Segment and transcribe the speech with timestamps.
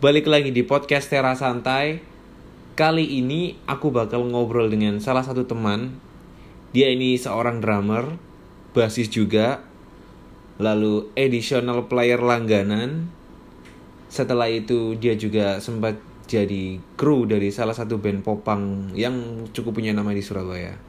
[0.00, 2.00] Balik lagi di podcast Tera Santai.
[2.72, 5.92] Kali ini aku bakal ngobrol dengan salah satu teman.
[6.72, 8.16] Dia ini seorang drummer,
[8.72, 9.60] basis juga,
[10.56, 13.12] lalu additional player langganan.
[14.08, 19.92] Setelah itu dia juga sempat jadi kru dari salah satu band popang yang cukup punya
[19.92, 20.80] nama di Surabaya.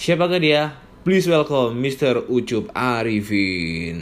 [0.00, 0.80] Siapakah dia?
[1.04, 2.24] Please welcome Mr.
[2.24, 4.00] Ucup Arifin.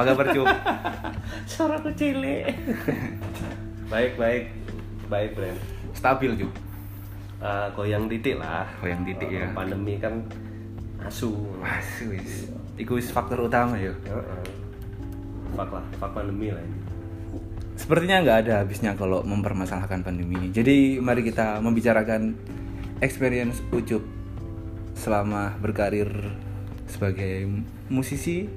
[0.00, 0.48] Apa kabar Cup?
[1.52, 2.56] Suaraku cilik.
[3.92, 4.44] baik, baik.
[5.12, 5.56] Baik, Bren.
[5.92, 6.48] Stabil Cup.
[7.44, 8.64] Eh, goyang titik lah.
[8.80, 9.52] Goyang titik, Eh, ya.
[9.52, 10.24] Pandemi kan
[11.04, 11.36] asu.
[11.60, 12.48] Masih wis.
[12.80, 13.92] Iku wis faktor utama ya.
[13.92, 14.44] Heeh.
[15.52, 16.80] Fak lah, fak pandemi lah ini.
[17.76, 20.48] Sepertinya nggak ada habisnya kalau mempermasalahkan pandemi ini.
[20.48, 22.40] Jadi mari kita membicarakan
[23.04, 24.00] experience Ucup
[24.96, 26.08] selama berkarir
[26.88, 27.44] sebagai
[27.92, 28.48] musisi,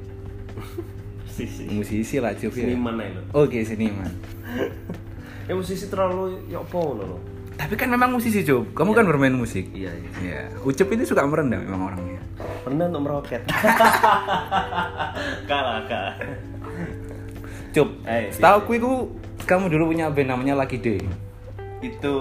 [1.34, 1.66] Musisi.
[1.66, 2.70] musisi lah Cup ya.
[2.70, 3.22] Seniman lo.
[3.34, 4.12] Oke seniman.
[5.44, 7.18] Ya musisi terlalu ya apa lo lo?
[7.60, 8.70] Tapi kan memang musisi Cup.
[8.78, 9.76] Kamu kan bermain musik.
[9.76, 10.10] Iya, iya.
[10.24, 10.42] Iya.
[10.64, 12.22] Ucup ini suka merendah memang orangnya.
[12.64, 13.44] Pernah untuk meroket.
[15.50, 16.16] kalah, kalah.
[17.76, 17.90] Cup.
[18.08, 18.92] Eh, Setahu aku itu
[19.44, 21.04] kamu dulu punya band namanya Lucky Day.
[21.84, 22.16] Itu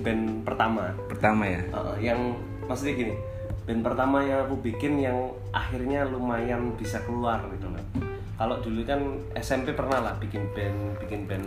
[0.00, 0.96] band pertama.
[1.12, 1.60] Pertama ya.
[1.76, 3.14] Uh, yang maksudnya gini
[3.62, 9.00] band pertama yang aku bikin yang akhirnya lumayan bisa keluar gitu loh kalau dulu kan
[9.36, 11.46] SMP pernah lah bikin band bikin band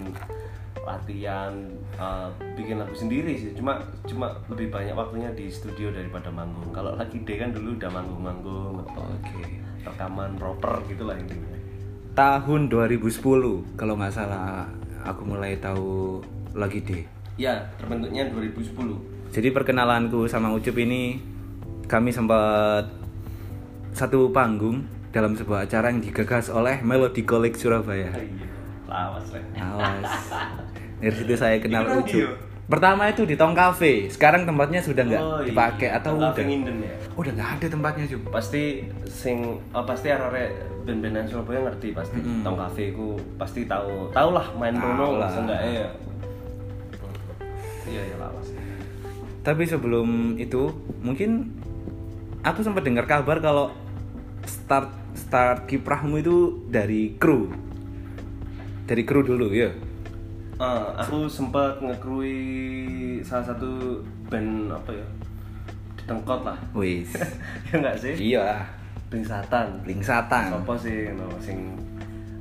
[0.86, 1.52] latihan
[1.98, 6.94] uh, bikin lagu sendiri sih cuma cuma lebih banyak waktunya di studio daripada manggung kalau
[6.94, 9.60] lagi D kan dulu udah manggung-manggung atau Oke.
[9.82, 11.58] rekaman proper gitulah intinya
[12.16, 14.64] Tahun 2010 kalau nggak salah
[15.04, 16.24] aku mulai tahu
[16.56, 17.04] Lucky Day.
[17.36, 21.20] ya terbentuknya 2010 Jadi perkenalanku sama Ucup ini
[21.92, 22.88] kami sempat
[23.92, 28.12] satu panggung dalam sebuah acara yang digagas oleh Melody College Surabaya.
[28.12, 28.52] iya
[28.86, 30.12] lawas lah Awas.
[30.98, 32.04] Dari situ saya kenal Ucup.
[32.04, 32.28] radio?
[32.66, 34.10] Pertama itu di Tong Cafe.
[34.10, 35.48] Sekarang tempatnya sudah nggak Oh, iya.
[35.48, 36.44] dipakai atau Tong udah?
[36.44, 36.96] Nginden ya?
[37.14, 38.22] Udah nggak ada tempatnya Cup.
[38.28, 38.64] pasti
[39.06, 39.38] sing
[39.70, 40.52] oh, pasti arek
[40.84, 42.42] band-bandan Surabaya ngerti pasti Mm-mm.
[42.42, 45.30] Tong Cafe ku pasti tahu tahu lah main Bruno lah.
[45.30, 45.88] seenggaknya ya
[47.88, 48.48] iya ya lawas
[49.42, 51.54] Tapi sebelum itu mungkin
[52.42, 53.70] aku sempat dengar kabar kalau
[54.44, 57.50] start start kiprahmu itu dari kru.
[58.86, 59.72] Dari kru dulu ya.
[60.56, 62.40] Eh, aku sempat ngekrui
[63.20, 64.00] salah satu
[64.32, 65.08] band apa ya
[66.00, 67.12] di Tengkot lah Wis.
[67.68, 68.64] ya enggak sih iya.
[69.12, 70.56] Blingsatan Lingsatan.
[70.56, 71.76] Sopo sih no, sing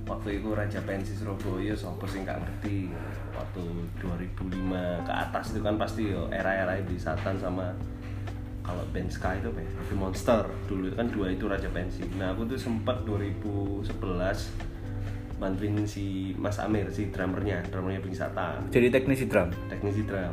[0.06, 2.86] waktu itu Raja Pensi Surabaya sopo sing gak ngerti
[3.34, 3.64] waktu
[3.98, 4.70] 2005
[5.02, 7.74] ke atas itu kan pasti yo era-era Blingsatan sama
[8.64, 9.68] kalau band Sky itu apa ya?
[9.76, 13.92] Heavy Monster dulu itu kan dua itu Raja Pensi nah aku tuh sempat 2011
[15.34, 19.52] bantuin si Mas Amir si drummernya drummernya Blingsatan Jadi teknisi drum.
[19.68, 20.32] teknisi drum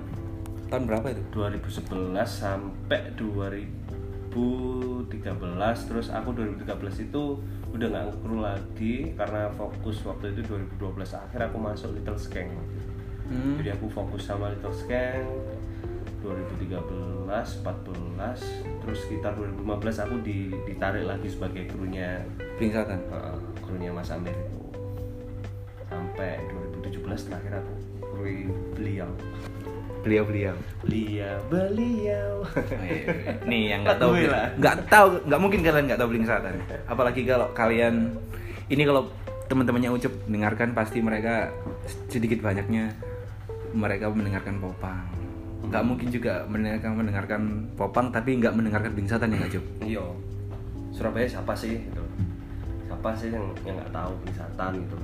[0.68, 1.19] Tahun berapa itu?
[1.36, 1.84] 2011
[2.24, 5.12] sampai 2013
[5.84, 6.63] terus aku 2013
[7.03, 7.24] itu
[7.72, 10.48] udah nggak ngekru lagi karena fokus waktu itu
[10.80, 10.80] 2012
[11.13, 12.52] akhir aku masuk Little Skeng
[13.22, 13.56] Hmm.
[13.56, 15.24] jadi aku fokus sama Little Skeng
[16.22, 16.78] 2013
[17.28, 17.66] 14
[18.82, 19.66] terus sekitar 2015
[20.00, 22.22] aku di- ditarik lagi sebagai krunya
[22.58, 23.00] Lingsatan.
[23.09, 24.60] uh, krunya Mas Amir itu
[25.86, 26.40] sampai
[26.81, 27.74] 2017 terakhir aku
[28.06, 29.10] krui beliau
[30.02, 30.58] Beliau-beliau.
[30.81, 32.42] beliau beliau
[33.46, 34.18] Nih yang nggak tahu,
[34.58, 36.58] nggak tahu, nggak mungkin kalian nggak tahu Lingsatan.
[36.90, 38.10] Apalagi kalau kalian
[38.66, 39.14] ini kalau
[39.46, 41.54] teman-temannya Ucup dengarkan pasti mereka
[42.10, 42.98] sedikit banyaknya
[43.78, 45.06] mereka mendengarkan popang.
[45.62, 47.42] Nggak mungkin juga mendengarkan mendengarkan
[47.78, 49.66] popang tapi nggak mendengarkan Lingsatan ya nggak Cup?
[49.86, 50.06] Iya.
[50.92, 52.04] Surabaya siapa sih gitu.
[52.90, 54.96] Siapa sih yang yang nggak tahu wisatan gitu.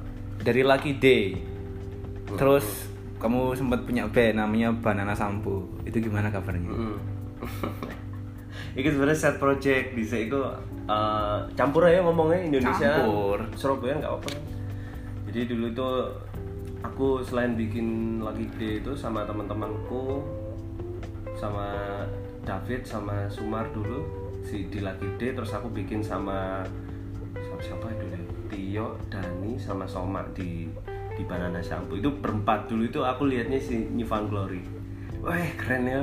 [0.41, 1.25] Dari Lucky Day.
[2.27, 5.65] Terus kamu sempat punya band namanya Banana Sampo.
[5.85, 6.69] Itu gimana kabarnya?
[6.69, 6.97] Mm.
[8.77, 10.39] Iki sebenarnya set project di sini itu
[10.89, 13.01] eh, campur aja ngomongnya Indonesia.
[13.01, 13.37] Campur.
[13.57, 14.29] Surabaya nggak apa-apa.
[15.29, 15.89] Jadi dulu itu
[16.85, 20.21] aku selain bikin lagi D itu sama teman-temanku
[21.37, 21.67] sama
[22.41, 24.03] David sama Sumar dulu
[24.41, 26.65] si di lagi D terus aku bikin sama
[27.37, 30.65] siapa siapa itu deh Tio, Dani sama Soma di
[31.13, 34.61] di Banana Shampoo itu berempat dulu itu aku lihatnya si New Found Glory
[35.21, 36.01] wah keren ya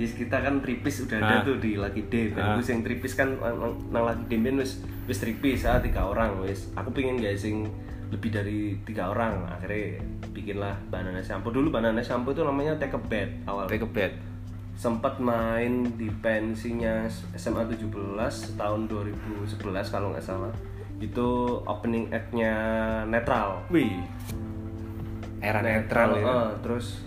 [0.00, 1.44] Yes, kita kan tripis udah ada Ah.
[1.44, 2.32] tuh di Lucky Day.
[2.32, 2.56] Ah.
[2.56, 6.72] Yang tripis kan nang, Lucky Day wis wis tripis ah tiga orang wis.
[6.72, 7.68] Aku pengen guys sing
[8.12, 9.96] lebih dari tiga orang akhirnya
[10.30, 14.12] bikinlah banana shampoo dulu banana shampoo itu namanya take a bed awal Take a bed.
[14.72, 17.88] sempat main di pensinya SMA 17
[18.56, 19.56] tahun 2011
[19.88, 20.52] kalau nggak salah
[20.98, 21.28] itu
[21.64, 22.54] opening act-nya
[23.04, 24.00] netral Wih.
[25.42, 26.22] Era netral, ya.
[26.22, 27.02] eh, terus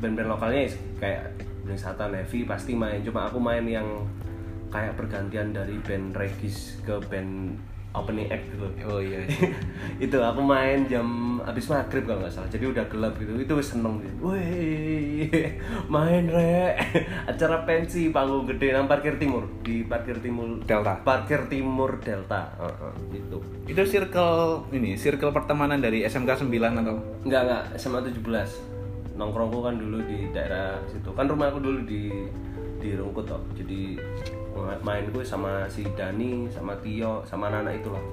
[0.00, 0.64] band-band lokalnya
[0.96, 3.84] kayak Wisata Nevi pasti main cuma aku main yang
[4.68, 7.56] kayak pergantian dari band regis ke band
[7.94, 9.22] opening act gitu Oh iya.
[10.04, 12.50] itu aku main jam habis maghrib kalau nggak salah.
[12.50, 13.32] Jadi udah gelap gitu.
[13.38, 15.30] Itu seneng gitu wih
[15.94, 16.74] main re
[17.30, 18.74] acara pensi panggung gede.
[18.74, 19.46] Nang parkir timur.
[19.62, 20.60] Di parkir timur.
[20.66, 21.00] Delta.
[21.06, 22.50] parkir timur delta.
[22.58, 23.38] Heeh, gitu.
[23.70, 26.96] Itu circle ini, circle pertemanan dari SMK 9 atau?
[27.24, 28.74] Enggak, enggak, SMA 17
[29.14, 31.06] Nongkrongku kan dulu di daerah situ.
[31.14, 32.10] Kan rumah aku dulu di
[32.84, 33.96] di Rungkut toh Jadi
[34.80, 38.04] main gue sama si Dani, sama Tio, sama anak-anak itulah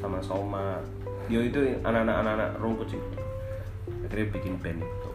[0.00, 0.80] Sama Soma
[1.28, 3.00] Yo itu anak-anak anak-anak Rungkut sih
[4.06, 5.10] Akhirnya bikin band itu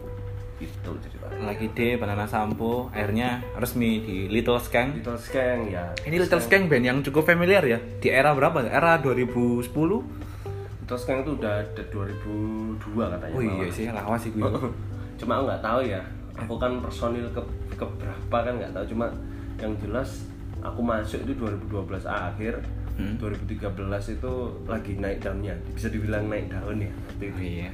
[0.70, 4.96] Itu ceritanya Lagi D, Banana Sampo, akhirnya resmi di Little Skeng.
[5.02, 7.76] Little Skeng ya Ini Little Skeng band yang cukup familiar ya.
[7.76, 8.64] Di era berapa?
[8.64, 9.68] Era 2010?
[9.68, 13.74] Little Skeng itu udah ada 2002 katanya Oh iya malah.
[13.74, 14.48] sih, lawas sih gue.
[15.20, 16.02] cuma aku nggak tahu ya
[16.36, 17.40] aku kan personil ke
[17.72, 19.08] keberapa kan nggak tahu cuma
[19.56, 20.28] yang jelas
[20.60, 22.60] aku masuk itu 2012 akhir
[22.96, 23.12] Hmm.
[23.20, 23.76] 2013
[24.10, 24.32] itu
[24.64, 27.68] lagi naik daunnya bisa dibilang naik daun ya waktu itu Iya.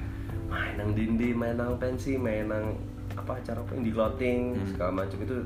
[0.51, 2.75] main nang dindi main nang pensi main nang
[3.15, 4.67] apa acara apa indie clothing Hmm.
[4.67, 5.39] segala macam itu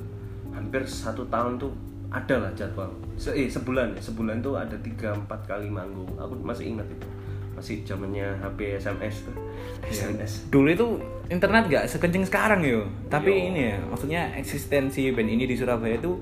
[0.49, 1.77] hampir satu tahun tuh
[2.09, 6.41] ada lah jadwal Se eh, sebulan ya sebulan tuh ada tiga empat kali manggung aku
[6.41, 7.05] masih ingat itu
[7.53, 9.37] masih zamannya HP SMS tuh
[9.85, 10.87] SMS Dulu itu
[11.29, 12.85] internet gak sekencing sekarang yo.
[13.07, 13.49] Tapi Yo.
[13.51, 16.17] ini ya, maksudnya eksistensi band ini di Surabaya itu.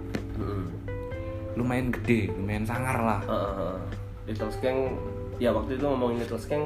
[1.55, 3.21] Lumayan gede, lumayan sangar lah.
[3.25, 3.75] Uh,
[4.25, 4.97] Little Skeng
[5.37, 6.65] ya waktu itu ngomongin Little Skeng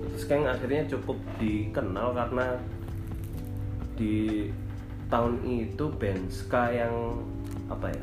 [0.00, 2.46] Little Skeng akhirnya cukup dikenal karena
[3.94, 4.48] di
[5.06, 7.18] tahun itu band ska yang
[7.66, 8.02] apa ya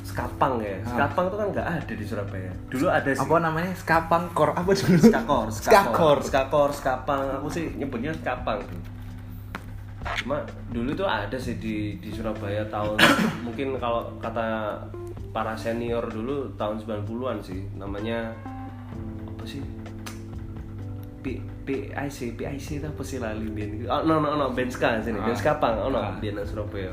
[0.00, 0.94] skapang ya Ah.
[0.96, 3.72] skapang itu kan nggak ada di Surabaya dulu ada sih Apa namanya?
[3.76, 4.96] Skapang kor apa dulu?
[4.96, 6.18] skakor Skakor.
[6.22, 8.62] skakor skapang aku sih nyebutnya skapang
[10.16, 10.40] cuma
[10.70, 12.96] dulu tuh ada sih di di Surabaya tahun
[13.44, 14.78] mungkin kalau kata
[15.30, 18.34] para senior dulu tahun 90-an sih namanya
[19.26, 19.62] apa sih
[21.20, 25.20] P, PIC, PIC itu apa sih lali band Oh, no, no, no, band ska sini,
[25.20, 25.38] band Ah.
[25.38, 26.16] skapang, oh no, Ah.
[26.16, 26.90] band Surabaya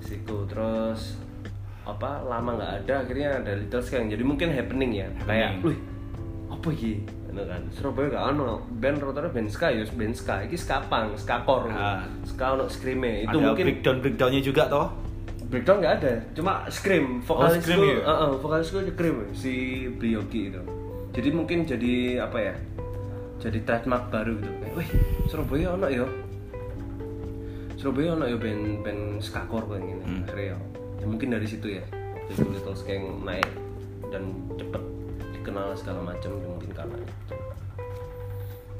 [0.00, 1.18] Siku, terus
[1.82, 5.66] apa lama nggak ada akhirnya ada Little Skeng jadi mungkin happening ya kayak Happening.
[5.66, 5.78] wih
[6.48, 6.92] apa iki
[7.26, 11.66] Ngono kan Surabaya gak ono band rata-rata band ska ya band ska iki skapang skakor
[11.68, 12.06] Ah.
[12.22, 14.86] ska ono screame itu ada mungkin breakdown breakdownnya juga toh.
[15.52, 18.00] Breakdown nggak ada cuma scream vokalis scream ya?
[18.00, 19.52] Heeh, vokalis gue scream si
[19.92, 20.62] Brioki itu
[21.12, 22.54] jadi mungkin jadi apa ya
[23.36, 24.88] jadi trademark baru gitu kayak wih
[25.26, 26.08] Surabaya ono ya
[27.76, 30.22] Surabaya ono ya band band skakor kayak gini Hmm.
[30.24, 30.58] akhirnya ya.
[31.04, 31.84] mungkin dari situ ya
[32.24, 33.48] jadi Little Skeng naik
[34.08, 34.22] dan
[34.54, 34.82] cepet
[35.32, 37.34] dikenal segala macam ya mungkin karena itu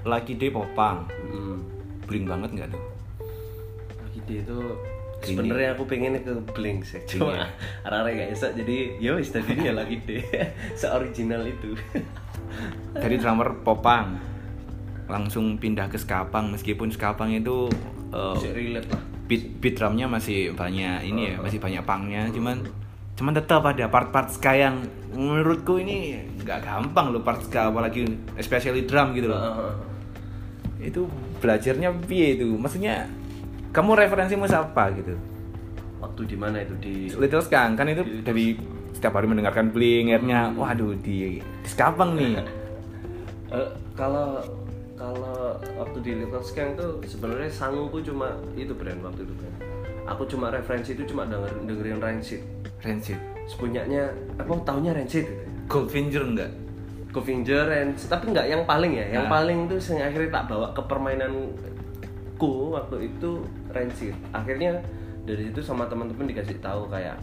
[0.02, 1.06] Lagi D popang.
[1.28, 1.58] hmm.
[2.04, 2.82] Bling banget nggak tuh?
[3.98, 4.58] Lagi dia itu
[5.22, 7.46] sebenarnya aku pengen ke Blink sih Blink cuma
[7.86, 8.46] arah-arah gak bisa.
[8.52, 10.22] Jadi ya wis tadinya lagi deh.
[10.80, 11.78] Seoriginal itu.
[12.92, 14.18] Dari drummer popang.
[15.06, 17.70] Langsung pindah ke skapang meskipun skapang itu
[18.10, 19.02] uh, bisa relate lah.
[19.28, 22.28] beat beat drumnya masih banyak ini ya masih banyak pangnya.
[22.34, 22.66] Cuman
[23.12, 24.82] cuman tetap ada part-part ska yang
[25.12, 27.70] menurutku ini nggak gampang loh part ska.
[27.70, 29.38] Apalagi especially drum gitu loh.
[29.38, 29.74] Heeh.
[30.82, 31.06] itu
[31.38, 32.58] belajarnya piye itu?
[32.58, 33.06] Maksudnya
[33.72, 35.16] kamu referensimu siapa gitu?
[35.98, 36.74] Waktu di mana itu?
[36.78, 37.74] Di Little Skang.
[37.74, 38.54] Kan itu dari
[38.92, 42.38] setiap hari mendengarkan bling akhirnya waduh di, di skapang nih.
[43.52, 44.40] Eh, kalau
[44.96, 49.56] kalau waktu di Little Skeng tuh sebenarnya sangguku cuma itu brand waktu itu brand
[50.08, 52.40] aku cuma referensi itu cuma denger, dengerin Rancid.
[52.82, 53.18] Rancid?
[53.46, 55.48] Sepunyanya apa tahunya Rancid gitu ya?
[55.68, 56.50] Goldfinger enggak?
[57.12, 58.08] Govinger Rancid.
[58.08, 59.06] Tapi nggak yang paling ya.
[59.20, 59.32] Yang Nah.
[59.36, 63.30] paling tuh yang akhirnya tak bawa ke permainanku waktu itu
[63.72, 64.78] Rancid akhirnya
[65.22, 67.14] dari situ sama teman-teman dikasih tahu kayak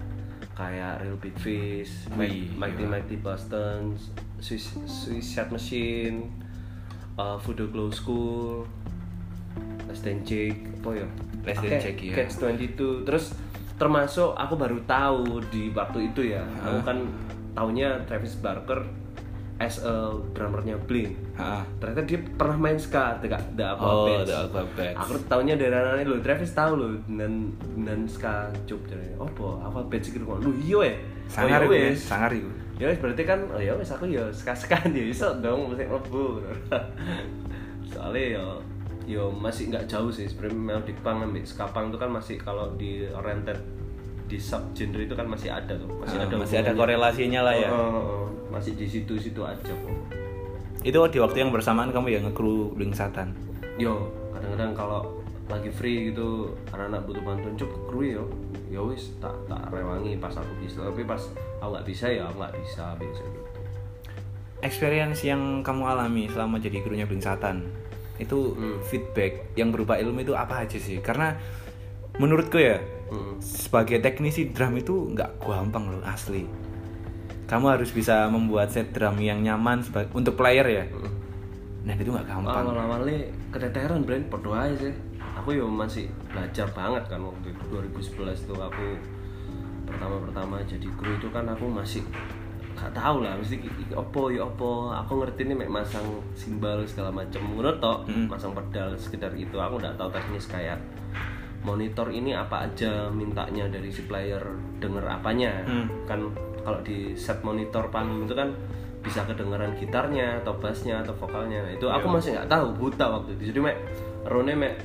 [0.60, 3.00] kayak Real Big Fish, Wih, Mighty gila.
[3.00, 3.96] Mighty Boston,
[4.44, 6.28] Swiss Swiss Machine,
[7.16, 8.68] uh, Voodoo Glow School,
[9.88, 11.08] Less Than Jake, apa ya?
[11.48, 12.16] Than Oke, Jake, ya.
[12.24, 13.08] Catch 22.
[13.08, 13.32] Terus
[13.80, 16.44] termasuk aku baru tahu di waktu itu ya.
[16.68, 17.08] Aku kan
[17.56, 18.84] taunya Travis Barker
[19.60, 21.20] as a drummernya Blink.
[21.84, 23.28] Ternyata dia pernah main ska, The,
[23.60, 24.32] the Oh, Alphabets.
[24.76, 24.96] The.
[24.96, 27.52] Aku taunya dari anak lo, Travis tahu lo dan
[27.84, 29.20] dan ska cup jadi.
[29.20, 30.40] Oh, po, Alphabets gitu kok.
[30.40, 30.94] Lu iya ya.
[31.30, 32.50] sangar oh, iya ya sangar itu
[32.82, 36.40] Ya berarti kan oh ya wes aku ya ska-ska dia bisa dong musik mlebu.
[37.92, 38.46] Soalnya ya
[39.10, 42.70] yo masih nggak jauh sih sebenarnya melodic punk ambil ska punk itu kan masih kalau
[42.78, 43.58] di oriented
[44.30, 45.90] di sub genre itu kan masih ada tuh.
[45.98, 47.70] Masih Ah, ada masih ada korelasinya lah ya.
[47.70, 48.30] Oh.
[48.50, 49.94] masih di situ-situ aja kok.
[50.82, 53.34] Itu di waktu yang bersamaan kamu ya nge-crew Blink Satan?
[53.78, 55.02] Yo kadang-kadang kalau
[55.46, 58.26] lagi free gitu anak-anak butuh bantuan cuk kru yo.
[58.70, 60.82] Ya wis tak tak rewangi pas aku bisa.
[60.82, 61.22] Tapi pas
[61.58, 63.42] aku nggak bisa ya aku nggak bisa biasa gitu
[64.60, 67.64] experience yang kamu alami selama jadi krunya Blink Satan
[68.20, 68.84] itu Hmm.
[68.84, 71.00] feedback yang berupa ilmu itu apa aja sih?
[71.00, 71.32] Karena
[72.20, 72.78] menurutku ya
[73.40, 76.46] sebagai teknisi drum itu nggak gampang loh asli.
[77.50, 80.86] Kamu harus bisa membuat set drum yang nyaman seba- untuk player ya.
[81.82, 82.70] Nah itu nggak gampang.
[82.70, 84.94] Awal-awalnya keteteran brand aja sih.
[85.40, 88.86] Aku yo masih belajar banget kan waktu itu 2011 tuh aku
[89.88, 92.04] pertama-pertama jadi kru itu kan aku masih
[92.78, 93.58] gak tahu lah mesti
[93.96, 94.92] opo ya opo.
[94.94, 96.06] Aku ngerti nih mek masang
[96.38, 98.28] simbal segala macam menurut toh Mm.
[98.30, 100.78] masang pedal sekedar itu aku nggak tahu teknis kayak
[101.60, 104.42] monitor ini apa aja mintanya dari si player
[104.80, 105.64] denger apanya.
[105.66, 105.88] Hmm.
[106.06, 106.20] kan
[106.60, 108.52] kalau di set monitor panggung itu kan
[109.00, 111.64] bisa kedengeran gitarnya atau bassnya atau vokalnya.
[111.64, 112.16] Nah, itu aku Iya.
[112.16, 113.44] masih nggak tahu buta waktu itu.
[113.52, 113.78] Jadi mek
[114.28, 114.76] Rone mek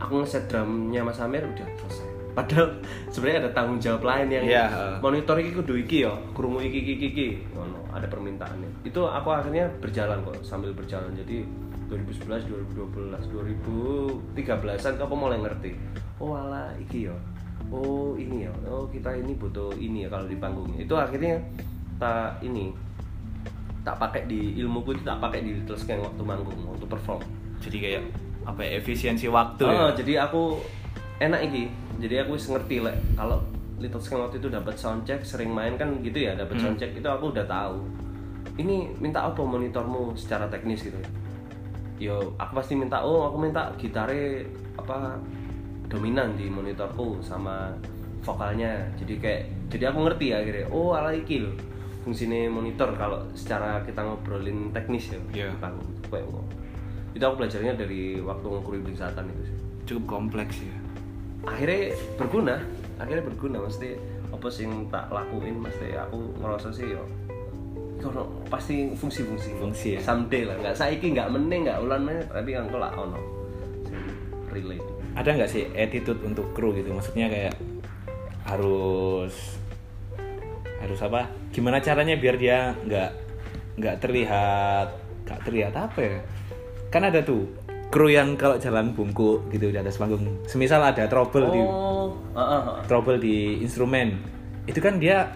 [0.00, 2.08] aku ngeset drumnya Mas Amir udah selesai.
[2.32, 2.70] Padahal
[3.10, 4.64] sebenarnya ada tanggung jawab lain yang Iya.
[5.02, 7.28] monitor iki kudu iki ya krungu iki iki iki, iki.
[7.52, 8.80] Ngono, ada permintaannya.
[8.82, 11.12] Itu aku akhirnya berjalan kok sambil berjalan.
[11.12, 11.44] Jadi
[11.88, 12.44] 2011
[12.76, 13.32] 2012
[14.36, 15.72] 2013an aku mulai ngerti
[16.20, 17.16] oh ala iki ya
[17.68, 21.40] oh ini ya oh kita ini butuh ini ya kalau di panggungnya itu akhirnya
[21.96, 22.70] tak ini
[23.82, 27.20] tak pakai di ilmuku itu tak pakai di Little Skank waktu manggung waktu perform
[27.58, 28.02] jadi kayak
[28.44, 30.56] apa ya, efisiensi waktu Oh, ya jadi aku
[31.18, 31.68] enak iki.
[31.98, 33.42] Jadi aku wis ngerti lek kalau
[33.76, 36.72] Little Skank waktu itu dapat soundcheck sering main kan gitu ya, dapat Hmm.
[36.72, 37.82] soundcheck itu aku udah tahu.
[38.56, 40.96] Ini minta apa monitormu secara teknis gitu.
[41.98, 44.46] Yo, aku pasti minta oh aku minta gitare
[44.78, 45.18] apa
[45.90, 47.74] dominan di monitorku sama
[48.22, 48.86] vokalnya.
[48.94, 50.66] Jadi kayak jadi aku ngerti ya akhirnya.
[50.70, 51.54] Oh, ala iki loh.
[52.06, 55.18] Fungsinya monitor kalau secara kita ngobrolin teknis ya.
[55.34, 55.46] Iya.
[55.52, 55.90] di panggung.
[56.08, 56.24] Kayak
[57.18, 59.58] itu aku belajarnya dari waktu ngukuri Blink Satan itu sih
[59.90, 60.76] cukup kompleks ya
[61.50, 62.56] akhirnya berguna
[63.02, 63.96] akhirnya berguna mesti
[64.30, 67.02] apa sih yang tak lakuin mesti aku ngerasa sih yo
[67.98, 69.50] kono pasti fungsi-fungsi.
[69.58, 70.00] Fungsi ya.
[70.00, 70.56] someday lah.
[70.62, 73.18] Nggak saiki nggak meneng nggak ulan meneh tapi kan lah ono.
[74.54, 74.86] Relate.
[75.18, 76.94] Ada nggak sih attitude untuk kru gitu?
[76.94, 77.54] Maksudnya kayak
[78.46, 79.58] harus
[80.78, 81.28] harus apa?
[81.50, 83.10] Gimana caranya biar dia nggak
[83.78, 84.88] nggak terlihat
[85.26, 86.18] nggak terlihat apa ya?
[86.88, 87.50] Kan ada tuh
[87.88, 92.40] kru yang kalau jalan bungkuk gitu di atas panggung semisal ada trouble di oh ah,
[92.40, 92.78] ah, ah.
[92.86, 94.20] trouble di instrumen.
[94.68, 95.32] Itu kan dia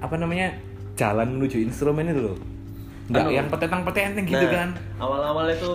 [0.00, 0.56] apa namanya
[1.00, 2.36] jalan menuju instrumen itu loh
[3.08, 3.32] nggak Anu.
[3.32, 4.68] yang petentang petenteng gitu Nah, kan
[5.00, 5.70] awal-awal itu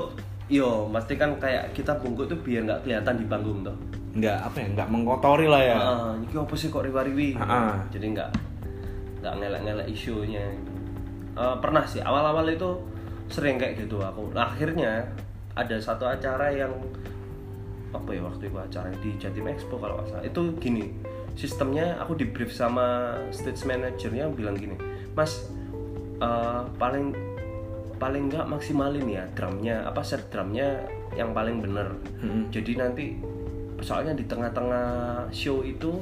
[0.45, 3.73] yo pasti kan kayak kita bungkuk tuh biar nggak kelihatan di panggung tuh
[4.15, 7.35] nggak apa ya nggak mengkotori lah ya Ah, ini apa sih kok riwa-riwi?
[7.35, 7.81] Ah.
[7.91, 8.29] Jadi nggak
[9.19, 10.45] nggak ngelak-ngelak isunya.
[11.35, 12.79] Eh, pernah sih awal-awal itu
[13.27, 14.31] sering kayak gitu aku.
[14.31, 15.03] Nah, akhirnya
[15.51, 16.71] ada satu acara yang
[17.91, 20.23] apa ya waktu itu acara di Jatim Expo kalau nggak salah.
[20.23, 20.95] Itu gini,
[21.35, 24.79] sistemnya aku di brief sama stage manajernya bilang gini,
[25.15, 25.47] Mas
[26.19, 27.15] eh, paling
[27.95, 30.83] paling nggak maksimalin ya drumnya apa set drumnya
[31.15, 31.95] yang paling bener.
[32.19, 32.51] Mm-mm.
[32.51, 33.05] Jadi nanti
[33.79, 34.87] soalnya di tengah-tengah
[35.31, 35.99] show itu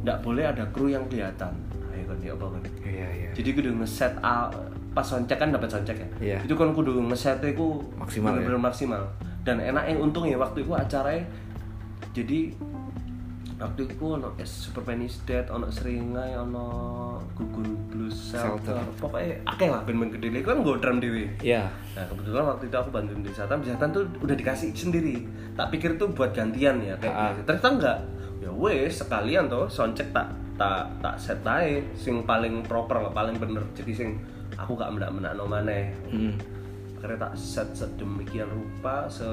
[0.00, 1.52] nggak boleh ada kru yang kelihatan.
[1.92, 2.60] Ayo kan dia apa kan?
[2.84, 4.52] iya iya Jadi kudu ngeset a-
[4.94, 6.08] pas soundcheck kan dapat soundcheck ya.
[6.20, 6.38] Iya.
[6.44, 8.48] Itu kan kudu ngeset itu Maksimal ya?
[8.56, 9.02] maksimal.
[9.44, 11.24] Dan enak yang untung ya waktu itu acaranya
[12.16, 12.54] jadi
[13.64, 16.66] waktu itu ono es Super Penis Dead, ono Seringai, ono
[17.32, 18.76] Gugun Blues Shelter.
[19.00, 21.24] Pokoknya akeh lah band-band gede kan gue drum dewe.
[21.40, 25.24] iya Nah kebetulan waktu itu aku bantuin di Satan, di Satan tuh udah dikasih sendiri.
[25.56, 27.32] Tak pikir tuh buat gantian ya kayak Ah.
[27.32, 27.40] gitu.
[27.48, 27.98] Ternyata enggak.
[28.44, 33.40] Ya wes sekalian tuh soundcheck tak tak tak set aja sing paling proper lah, paling
[33.40, 33.64] bener.
[33.72, 34.08] Jadi sing
[34.54, 35.90] aku gak menak-menak no maneh.
[36.12, 36.36] Mm.
[37.00, 39.24] Akhirnya tak set sedemikian rupa se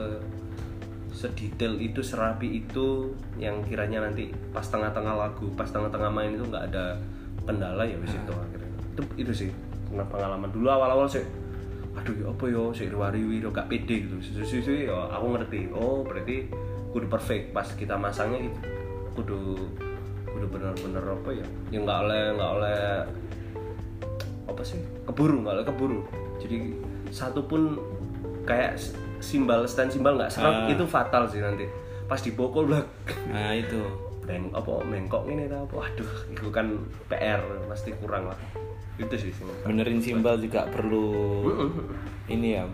[1.21, 6.73] sedetail itu serapi itu yang kiranya nanti pas tengah-tengah lagu pas tengah-tengah main itu nggak
[6.73, 6.97] ada
[7.45, 8.71] kendala ya wis itu akhirnya.
[8.97, 9.49] Itu itu sih
[9.85, 11.21] pernah pengalaman dulu awal-awal sih.
[11.93, 14.17] Aduh ya apa yo sih riwi gak pede gitu.
[14.17, 16.49] Susu susu ya aku ngerti oh berarti
[16.89, 17.53] kudu perfect.
[17.53, 18.59] Pas kita masangnya gitu
[19.13, 19.69] kudu
[20.31, 22.79] kudu bener-bener apa ya ya nggak oleh nggak oleh
[24.47, 25.99] apa sih keburu nggak oleh keburu.
[26.41, 26.57] Jadi
[27.13, 27.77] satu pun
[28.47, 28.79] kayak
[29.21, 30.67] simbal stand simbal nggak serap Ah.
[30.67, 31.65] itu fatal sih nanti.
[32.05, 32.83] Pas dipukul lah
[33.29, 33.79] nah itu.
[34.21, 35.65] Beng apa mengkok ini apa?
[35.71, 38.37] Waduh itu kan PR pasti kurang lah.
[38.97, 41.41] Itu sih sih benerin simbal juga perlu
[42.27, 42.69] ini ya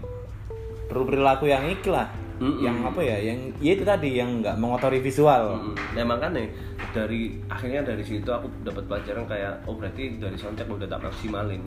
[0.88, 2.62] perlu perilaku yang ikhlas Mm-mm.
[2.62, 5.58] yang apa ya yang ya itu tadi yang nggak mengotori visual.
[5.58, 6.46] Mm, Nah makanya
[6.94, 11.64] dari akhirnya dari situ aku dapat pelajaran kayak oh berarti dari soundcheck udah tak maksimalin.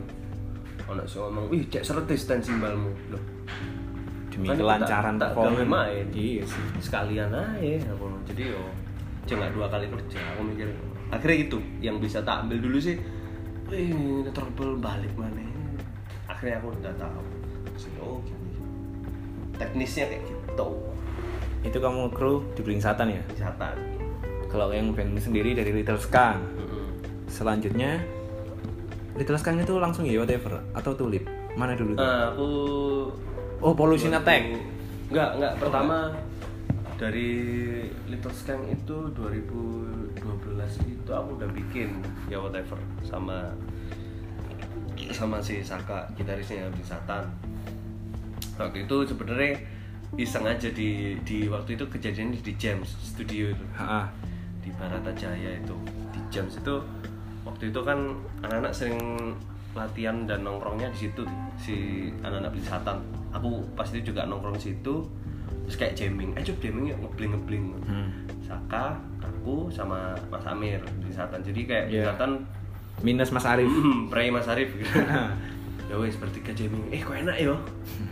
[0.87, 3.19] Ono sing ngomong, "Wih, cek seret stand simbalmu." Loh,
[4.31, 6.05] demi Kan kelancaran tak- tak main.
[6.15, 6.63] iya sih.
[6.79, 8.63] Sekalian aja aku jadi yo
[9.27, 10.67] jangan dua kali kerja aku mikir
[11.11, 12.95] akhirnya itu yang bisa tak ambil dulu sih.
[13.67, 15.43] Ini trouble balik mana?
[16.27, 17.23] Akhirnya aku udah tahu.
[17.71, 18.51] Terus, oh gini.
[19.55, 20.67] Teknisnya kayak gitu.
[21.61, 23.21] Itu kamu kru di Blingsatan ya?
[23.29, 23.75] Kesehatan
[24.51, 26.43] kalau yang band sendiri dari Little Skang
[27.31, 28.03] selanjutnya
[29.15, 31.23] Little Skang itu langsung ya whatever atau Tulip?
[31.55, 32.03] Mana dulu tuh?
[32.03, 32.49] Nah, aku
[33.61, 34.71] oh Pollution Attack
[35.11, 35.53] Enggak, enggak.
[35.59, 35.97] Pertama
[36.95, 37.31] dari
[38.07, 40.15] Little Skang itu 2012
[40.87, 41.99] itu aku udah bikin
[42.31, 43.51] ya whatever sama
[45.11, 47.27] sama si Saka gitarisnya di Satan.
[48.55, 49.59] Waktu itu sebenarnya
[50.15, 54.07] iseng aja di di waktu itu kejadian di James studio itu Ha-ha.
[54.63, 54.71] di
[55.19, 55.75] Jaya itu
[56.15, 56.75] di James itu
[57.43, 58.99] waktu itu kan anak-anak sering
[59.75, 61.23] latihan dan nongkrongnya di situ
[61.59, 64.95] si anak-anak Blisatan aku pas itu juga nongkrong di situ
[65.61, 66.31] terus kayak jamming.
[66.33, 68.09] Eh coba jamming yuk ngebling ngebling Hmm.
[68.41, 72.01] Saka aku sama Mas Amir Blisatan jadi kayak Iya.
[72.05, 72.31] Blisatan
[73.01, 73.67] minus Mas Arif.
[73.73, 74.69] Hmm, Pray Mas Arif.
[74.71, 74.91] Gitu.
[75.89, 76.87] ya wes bertiga jamming.
[76.89, 77.55] Eh kok enak yo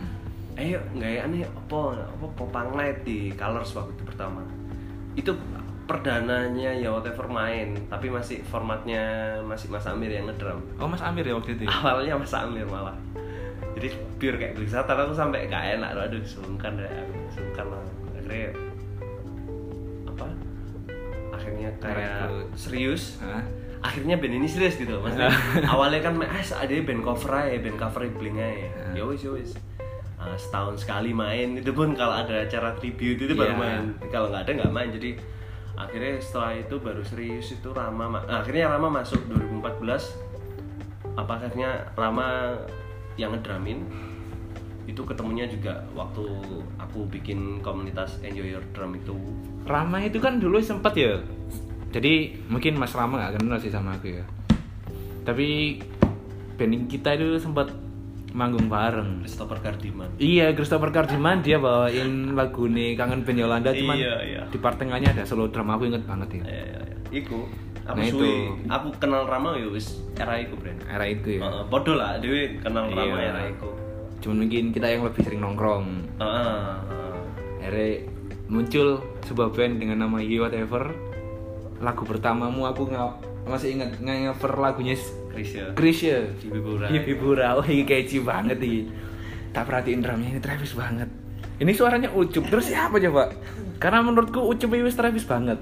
[0.60, 4.40] ayo nggak aneh apa apa popang night di colors waktu itu pertama.
[5.14, 5.32] Itu
[5.84, 9.02] perdananya ya whatever main tapi masih formatnya
[9.42, 10.62] masih Mas Amir yang ngedrum.
[10.78, 11.72] Oh Mas Amir ya waktu itu ya?
[11.74, 12.94] awalnya Mas Amir malah
[13.70, 17.82] jadi pure kayak gelisatan aku sampai gak enak aduh sungkan deh aku sungkan lah.
[18.18, 18.50] Akhirnya
[20.06, 20.26] apa?
[21.32, 23.18] Akhirnya kayak serius.
[23.22, 23.42] Hah?
[23.80, 25.32] akhirnya band ini serius gitu maksudnya.
[25.72, 28.68] Awalnya kan ah ada band cover aja band cover bling aja.
[28.92, 29.56] Ya wis ya wis.
[30.20, 31.56] Ah, setahun sekali main.
[31.56, 33.60] Itu pun kalau ada acara tribute itu baru Iya.
[33.60, 33.82] main.
[34.12, 34.92] Kalau nggak ada nggak main.
[34.92, 35.16] Jadi
[35.80, 40.12] akhirnya setelah itu baru serius itu Rama ma- nah, akhirnya Rama masuk 2014
[41.16, 42.52] apa akhirnya Rama
[43.16, 43.82] yang ngedramin
[44.86, 46.24] itu ketemunya juga waktu
[46.76, 49.14] aku bikin komunitas Enjoy Your Drum itu
[49.62, 51.14] Rama itu kan dulu sempet ya
[51.90, 54.24] jadi mungkin Mas Rama gak kenal sih sama aku ya
[55.22, 55.78] tapi
[56.58, 57.70] banding kita itu sempat
[58.30, 63.98] manggung bareng Christopher Gardiman Iya, Christopher Kardiman dia bawain lagu nih Kangen Band Yolanda cuman
[63.98, 64.42] Iya, iya.
[64.46, 66.42] di part tengahnya ada solo drum aku inget banget ya.
[66.46, 66.96] Ya, ya, ya.
[67.10, 67.38] Iku,
[67.84, 68.24] aku Nah, suwe.
[68.24, 68.32] itu.
[68.66, 70.76] Aku kenal Rama ya wis era iku, Bren.
[70.84, 71.40] Era itu ya.
[71.42, 73.30] Heeh, podo lah dhewe kenal Rama Iya.
[73.30, 73.68] era iku.
[74.20, 75.86] Cuman mungkin kita yang lebih sering nongkrong.
[76.16, 76.44] Heeh.
[76.84, 77.16] heeh.
[77.60, 77.90] Akhirnya
[78.46, 78.88] muncul
[79.22, 80.92] sebuah band dengan nama You Whatever.
[81.80, 83.10] Lagu pertamamu aku nggak
[83.48, 84.94] masih ingat nge-cover lagunya
[85.32, 85.72] Krisya.
[85.72, 86.28] Krisya.
[86.42, 86.86] Hibibura.
[86.90, 87.46] Hibibura.
[87.56, 88.84] Oh, ini catchy banget nih.
[89.50, 91.08] Tak perhatiin drumnya ini Travis banget.
[91.56, 92.44] Ini suaranya Ucup.
[92.46, 93.32] Terus siapa coba?
[93.80, 95.56] Karena menurutku Ucup ini Travis banget.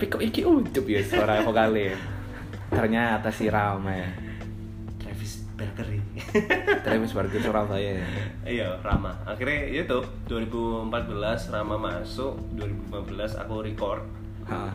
[0.00, 1.92] Tapi kok iki Ucup ya suara vokalnya.
[2.72, 4.08] Ternyata si Rama ya.
[4.96, 6.00] Travis Berkery.
[6.88, 8.06] Travis Barker Surabaya ya.
[8.48, 9.12] Iya, Rama.
[9.28, 14.00] Akhirnya ya itu 2014 Rama masuk, 2015 aku record.
[14.48, 14.72] Ha.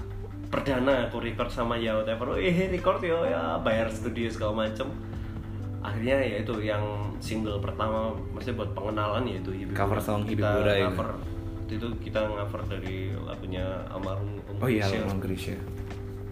[0.54, 2.38] Perdana aku record sama ya whatever.
[2.38, 4.94] Eh, record yo ya bayar studio segala macem.
[5.82, 6.86] Akhirnya ya itu yang
[7.18, 9.90] single pertama maksudnya buat pengenalan ya itu Hibibura.
[9.90, 11.02] Cover song Kita Hibibura itu.
[11.66, 15.58] Waktu itu kita cover dari lagunya almarhum Om Oh iya, Krisya, Lamang Krisya.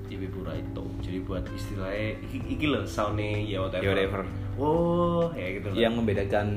[0.05, 0.85] Hibibura itu.
[1.01, 3.81] Jadi buat istilahnya iki, iki loh soundnya ya whatever.
[3.81, 4.21] Ya Whatever.
[4.61, 5.77] Oh, ya gitu loh.
[5.81, 6.47] Yang membedakan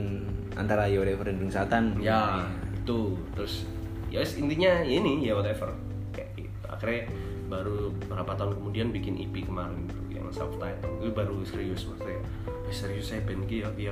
[0.60, 1.84] antara You Whatever dan Ringsatan.
[2.04, 2.44] ya
[2.76, 3.64] itu terus
[4.12, 5.74] ya wes, intinya ya ini ya whatever
[6.14, 6.66] kayak gitu.
[6.70, 7.10] akhirnya
[7.50, 12.70] baru berapa tahun kemudian bikin EP kemarin yang self title itu baru serius maksudnya "Wih,
[12.70, 13.90] serius saya band ya ya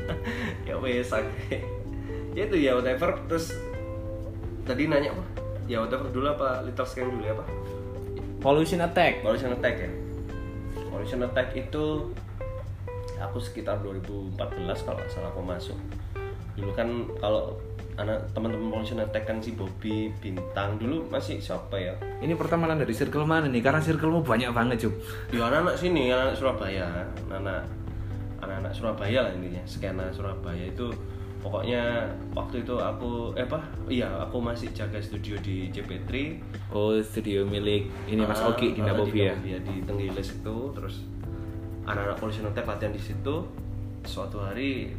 [0.68, 1.06] ya wes
[2.34, 3.54] ya itu ya whatever terus
[4.66, 5.24] tadi nanya apa?
[5.70, 6.66] Ya whatever dulu apa?
[6.66, 7.44] Little scan dulu ya apa?
[8.42, 9.22] Pollution Attack.
[9.22, 9.90] Pollution Attack ya?
[10.90, 11.84] Pollution Attack itu
[13.16, 14.36] aku sekitar 2014
[14.84, 15.78] kalau nggak salah aku masuk.
[16.58, 16.88] Dulu kan
[17.22, 17.56] kalau
[17.96, 21.94] anak teman-teman Pollution Attack kan si Bobby Bintang dulu masih siapa ya?
[22.20, 23.62] Ini pertemanan dari circle mana nih?
[23.64, 24.94] Karena circlemu banyak banget, Cuk.
[25.32, 27.06] ya anak-anak sini anak Surabaya.
[27.32, 27.64] Anak
[28.44, 29.62] anak-anak Surabaya lah intinya.
[29.64, 30.92] Skena Surabaya itu
[31.46, 32.02] pokoknya
[32.34, 33.62] waktu itu aku eh apa?
[33.86, 36.10] Iya aku masih jaga studio di CP3
[36.68, 39.30] Oh, studio milik ini Mas Ah, Oki di Nabovi ya.
[39.30, 40.56] Nabovi di Tenggilis itu.
[40.74, 41.06] Terus
[41.86, 43.46] anak-anak polisi notek latihan di situ.
[44.02, 44.90] Suatu hari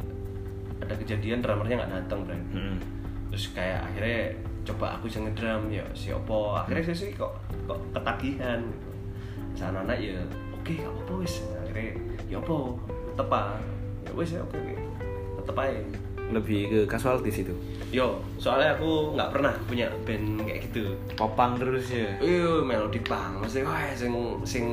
[0.78, 2.76] ada kejadian drummernya nggak datang Bran Hmm.
[3.28, 4.32] terus kayak akhirnya
[4.64, 8.64] coba aku bisa ngedrum ya siapa akhirnya saya sih kok kok ketagihan.
[8.64, 8.88] Gitu
[9.52, 10.16] Terus anak-anak ya
[10.54, 11.34] oke gak apa-apa wis.
[11.60, 11.92] Akhirnya
[12.24, 12.56] ya apa
[13.10, 13.58] tetep ah
[14.00, 14.74] ya wis ya oke oke.
[15.44, 15.80] Tetep aja
[16.28, 17.54] lebih ke casualties itu?
[17.88, 20.92] Yo soalnya aku nggak pernah punya band kayak gitu.
[21.16, 22.12] Popang terus ya?
[22.20, 24.12] Iya melodi pang mesti wah sing
[24.44, 24.64] sing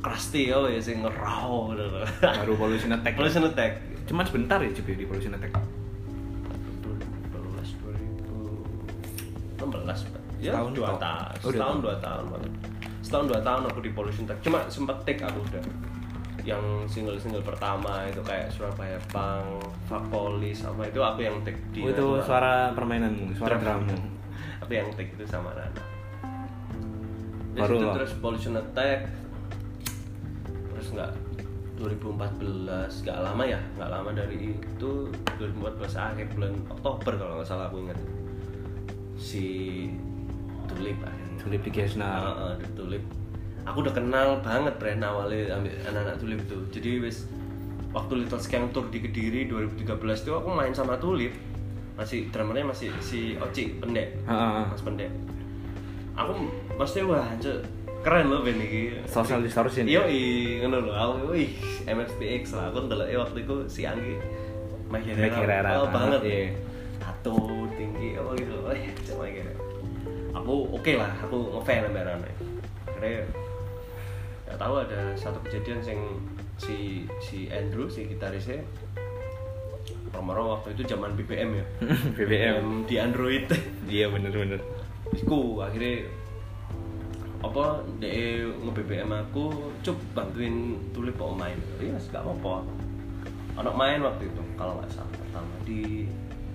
[0.00, 1.84] crusty yo ya sing raw gitu.
[2.22, 3.72] Baru pollution attack Pollution Attack.
[4.08, 5.52] Cuman sebentar ya Cip, di pollution attack?
[9.58, 11.78] 2016 ya Setahun dua tahun Oh, dua setahun tahun.
[11.82, 12.24] dua tahun
[13.02, 14.38] setahun dua tahun aku di Pollution Attack.
[14.44, 15.62] Cuma sempet take aku udah
[16.46, 19.58] yang single-single pertama itu kayak Surabaya Punk,
[19.90, 22.24] Fuck Police sama itu aku yang take di oh, itu Natural.
[22.24, 23.98] suara permainanmu suara drummu
[24.62, 25.82] aku yang take itu sama Nana.
[27.58, 27.94] Dari Baru lah.
[27.98, 29.10] terus Pollution Attack.
[30.70, 31.10] Terus nggak
[31.78, 34.90] 2014 nggak lama ya nggak lama dari itu
[35.38, 37.98] 2014 akhir bulan Oktober kalau nggak salah aku ingat
[39.18, 39.46] si
[40.70, 41.38] Tulip akhirnya.
[41.42, 42.20] Tulip di Gesnar.
[42.22, 43.04] Heeh, di Tulip
[43.68, 46.58] aku udah kenal banget brand awalnya ambil anak-anak Tulip itu.
[46.72, 47.28] Jadi wis
[47.92, 49.84] waktu Little Skeng Tour di Kediri 2013
[50.24, 51.36] itu aku main sama Tulip.
[52.00, 54.16] Masih drummernya masih si Oci pendek.
[54.24, 54.64] Heeh.
[54.72, 55.10] Mas pendek.
[56.16, 56.32] Aku
[56.80, 57.60] pasti wah anjir
[58.00, 58.98] keren loh band ini.
[59.04, 60.92] Social distortion iya iya ngono lho.
[60.96, 61.52] Aku wih
[61.84, 62.72] MXPX lah.
[62.72, 64.16] Aku ndelok waktu itu si Anggi.
[64.88, 65.84] Hero.
[65.84, 66.20] Oh, banget.
[66.24, 66.48] Iya.
[66.98, 68.54] tato tinggi apa gitu.
[68.64, 69.52] Oh iya cuma gitu
[70.36, 71.10] aku oke lah.
[71.26, 72.30] Aku ngefan sama Rane
[72.86, 73.22] akhirnya
[74.48, 76.02] gak tahu ada satu kejadian yang
[76.56, 78.64] si si Andrew si gitarisnya
[80.08, 81.66] Romero waktu itu zaman BBM ya.
[82.16, 83.44] BBM di Android.
[83.88, 84.60] Iya bener-bener
[85.16, 86.04] Iku akhirnya
[87.40, 91.56] apa de nge BBM aku cup bantuin tulip kok main.
[91.78, 92.64] Iya gak apa-apa.
[93.60, 95.12] Anak main waktu itu kalau nggak salah.
[95.12, 96.08] Pertama di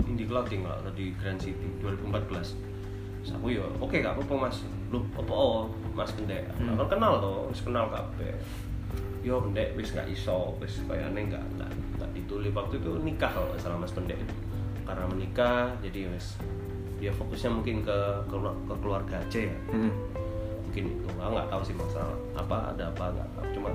[0.09, 2.57] Indie Clothing kalau di Grand City 2014
[3.23, 4.65] Terus aku ya oke gak apa-apa mas.
[4.91, 6.75] Lu apa oh mas pendek Hmm.
[6.75, 8.33] aku kenal tuh wis kenal kabeh.
[9.23, 13.47] Yo pendek wis gak iso wis kayaknya nggak nggak nggak ditulip waktu itu nikah kalau
[13.53, 14.35] nggak salah mas pendek itu.
[14.83, 16.35] Karena menikah jadi wis
[16.99, 19.57] dia fokusnya mungkin ke ke, ke keluarga aja ya.
[19.71, 19.93] Hmm.
[20.67, 21.07] mungkin itu.
[21.21, 23.45] Aku nggak tahu sih masalah apa ada apa nggak tahu.
[23.55, 23.69] Cuma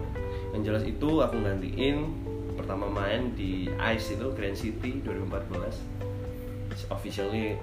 [0.50, 1.96] yang jelas itu aku gantiin
[2.58, 5.98] pertama main di Ice itu Grand City 2014
[6.90, 7.54] officially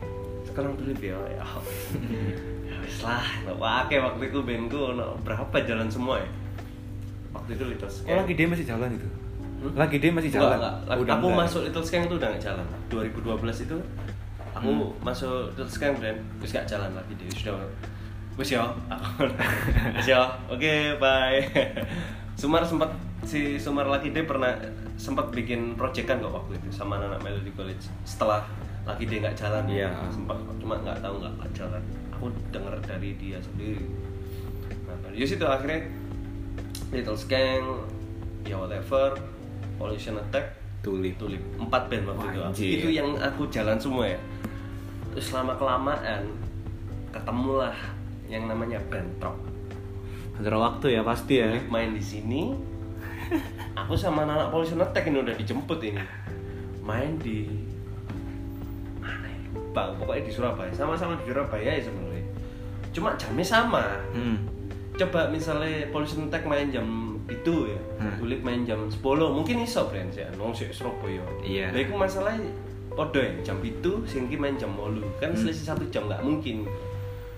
[0.48, 1.46] sekarang ya ya ya
[2.86, 6.30] wis lah nggak pakai waktu itu bandku no, berapa jalan semua ya?
[7.34, 9.08] Waktu itu Little oh Scare lagi dia masih jalan itu?
[9.56, 9.74] Hmm?
[9.74, 10.58] lagi dia masih Enggak, jalan?
[10.62, 10.76] enggak.
[11.02, 11.40] Udah aku enggak.
[11.42, 12.66] masuk Little Skeng itu udah gak jalan.
[12.88, 13.78] 2012 itu
[14.54, 14.70] aku
[15.02, 17.56] masuk Little Skeng brand terus gak jalan lagi dia sudah
[18.36, 18.64] wis ya.
[19.98, 20.22] Wis ya.
[20.48, 21.40] Oke bye.
[22.40, 22.92] Sumar sempat
[23.24, 24.52] si Sumar lagi dia pernah
[24.96, 27.88] sempat bikin proyekan kok waktu itu sama anak Melody College.
[28.04, 28.44] Setelah
[28.84, 29.90] lagi dia nggak jalan Iya.
[30.08, 31.82] sempat cuma nggak tahu nggak nggak jalan
[32.26, 33.86] aku denger dari dia sendiri.
[34.90, 35.86] Nah, ya situ akhirnya
[36.90, 37.86] Little Skeng
[38.50, 39.14] ya whatever
[39.78, 41.22] Pollution Attack tulip.
[41.22, 41.42] Tulip.
[41.62, 42.82] Empat band waktu itu.
[42.82, 44.20] Itu yang aku jalan semua ya.
[45.14, 46.34] Terus lama kelamaan
[47.14, 47.78] ketemulah
[48.26, 49.38] yang namanya bentrok
[50.36, 51.54] antara waktu ya pasti ya.
[51.54, 52.42] Tulip main di sini.
[53.86, 56.02] Aku sama anak Pollution Attack ini udah dijemput ini.
[56.82, 57.50] Main di
[59.02, 59.40] mana ya?
[59.56, 60.72] Lupa pokoknya di Surabaya.
[60.76, 62.05] Sama-sama di Surabaya ya sebenarnya
[62.96, 64.38] cuma jamnya sama hmm.
[64.96, 66.88] coba misalnya Pollution Attack main jam
[67.28, 68.16] itu ya Hmm.
[68.16, 71.72] Tulip main jam 10 mungkin iso brand ya nong sik Surabaya Iya.
[71.72, 72.48] Lah iku masalahnya
[72.92, 75.40] podo ya jam itu singki main jam 8 kan Hmm.
[75.42, 76.64] selisih satu jam nggak mungkin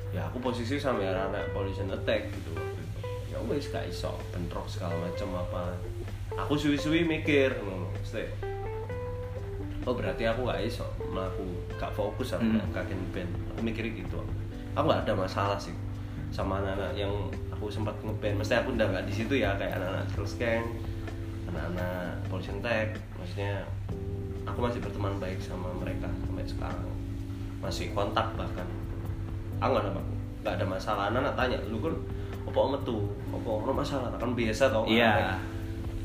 [0.09, 4.93] ya aku posisi sama anak Pollution Attack gitu itu ya wes gak iso bentrok segala
[4.97, 5.73] macam apa
[6.35, 7.89] aku suwi-suwi mikir ngono
[9.83, 11.45] oh berarti aku gak iso melaku
[11.79, 12.71] gak fokus aku Hmm.
[12.71, 14.33] kagen band aku mikirnya gitu aku
[14.83, 15.73] gak ada masalah sih
[16.29, 17.13] sama anak-anak yang
[17.49, 20.65] aku sempat ngeband mesti aku udah gak di situ ya kayak anak-anak Skills Gang
[21.47, 22.91] anak-anak Pollution Tech.
[23.15, 23.63] Maksudnya
[24.43, 26.87] aku masih berteman baik sama mereka sampai sekarang.
[27.63, 28.67] Masih kontak bahkan.
[29.63, 29.91] Aku gak ada
[30.43, 31.03] gak ada masalah.
[31.09, 31.95] Anak-anak tanya lu kan
[32.47, 32.97] apa metu?
[33.31, 34.11] Apa ono masalah?
[34.19, 35.39] Kan biasa tau Iya.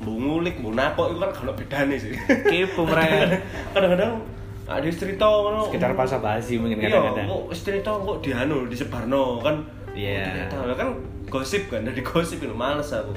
[0.03, 2.11] bu ngulik bu nakok itu kan kalau bedanya sih.
[2.27, 3.39] Kepo mereka
[3.75, 4.19] kadang-kadang
[4.65, 5.67] ada cerita ngono.
[5.67, 7.27] Sekitar pasar basi mungkin iya kadang-kadang.
[7.27, 9.57] kok cerita kok dianu disebarno kan?
[9.93, 10.49] Iya.
[10.49, 10.75] Oh, ternyata.
[10.77, 10.89] kan
[11.29, 13.13] gosip kan dari gosip itu males aku.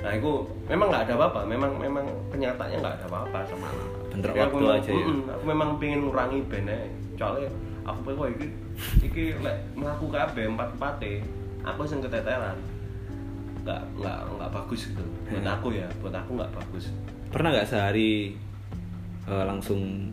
[0.00, 0.32] Nah itu
[0.66, 1.40] memang nggak ada apa-apa.
[1.44, 3.78] Memang memang kenyataannya nggak ada apa-apa sama aku
[4.10, 5.04] waktu memang- aja ya.
[5.30, 6.78] Aku memang pengen ngurangi bandnya
[7.14, 7.48] soalnya
[7.82, 8.46] aku pengen iki
[9.02, 11.20] iki lek melaku kabeh empat empate
[11.62, 12.56] aku sing keteteran.
[13.60, 15.04] Nggak nggak nggak bagus gitu.
[15.28, 15.54] Buat Hmm.
[15.54, 16.84] aku ya buat aku nggak bagus.
[17.30, 18.34] Pernah nggak sehari
[19.28, 20.08] eh, langsung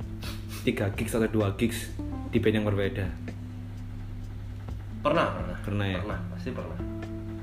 [0.65, 1.91] 3 gigs atau 2 gigs
[2.31, 3.05] di band yang berbeda.
[5.05, 5.57] Pernah pernah.
[5.63, 5.99] Pernah ya?
[6.03, 6.77] pernah pasti pernah.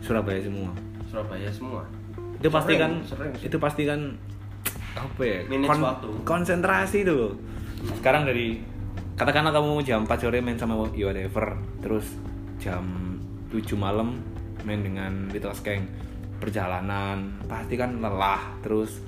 [0.05, 0.71] Surabaya semua.
[1.09, 1.83] Surabaya semua.
[2.37, 4.01] Itu pasti kan sering itu pasti kan
[4.95, 6.09] apa ya Manage waktu.
[6.23, 7.35] konsentrasi itu loh
[7.99, 8.63] sekarang dari
[9.19, 12.07] katakanlah kamu jam 4 sore main sama you whatever terus
[12.63, 12.85] jam
[13.51, 14.23] 7 malam
[14.63, 15.87] main dengan Little Skeng
[16.39, 19.03] perjalanan pasti kan lelah terus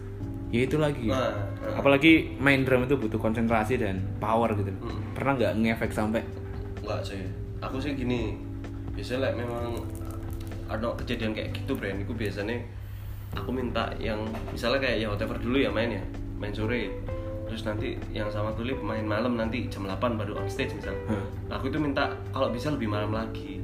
[0.56, 1.76] ya itu lagi Nah, nah.
[1.76, 5.12] apalagi main drum itu butuh konsentrasi dan power gitu Hmm.
[5.12, 6.22] pernah nggak ngefek sampai
[6.78, 7.18] Enggak sih.
[7.58, 8.38] Aku sih gini.
[8.92, 9.74] Biasanya like, memang
[10.66, 12.62] ada kejadian kayak gitu brand itu biasanya
[13.32, 16.02] aku minta yang misalnya kayak ya whatever dulu ya main ya
[16.36, 16.90] main sore
[17.44, 21.26] terus nanti yang sama tulip main malam nanti jam 8 baru on stage misalnya Hmm.
[21.48, 23.62] aku itu minta kalau bisa lebih malam lagi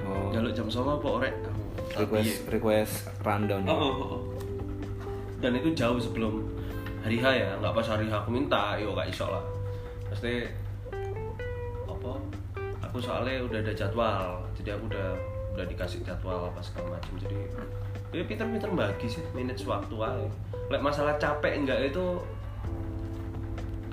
[0.00, 1.34] oh, jaluk jam sama apa orek
[1.96, 4.20] request request rundown Oh, oh, oh.
[5.42, 6.46] Dan itu jauh sebelum
[7.02, 9.42] hari H ya, nggak pas hari H aku minta, yo gak iso lah.
[10.06, 10.46] Pasti
[11.90, 12.12] apa?
[12.86, 15.08] Aku soalnya udah ada jadwal, jadi aku udah
[15.58, 17.18] udah dikasih jadwal apa segala macam.
[17.18, 17.36] Jadi
[18.14, 20.28] ya pinter-pinter bagi sih manage waktu aja.
[20.70, 22.22] Lek masalah capek enggak itu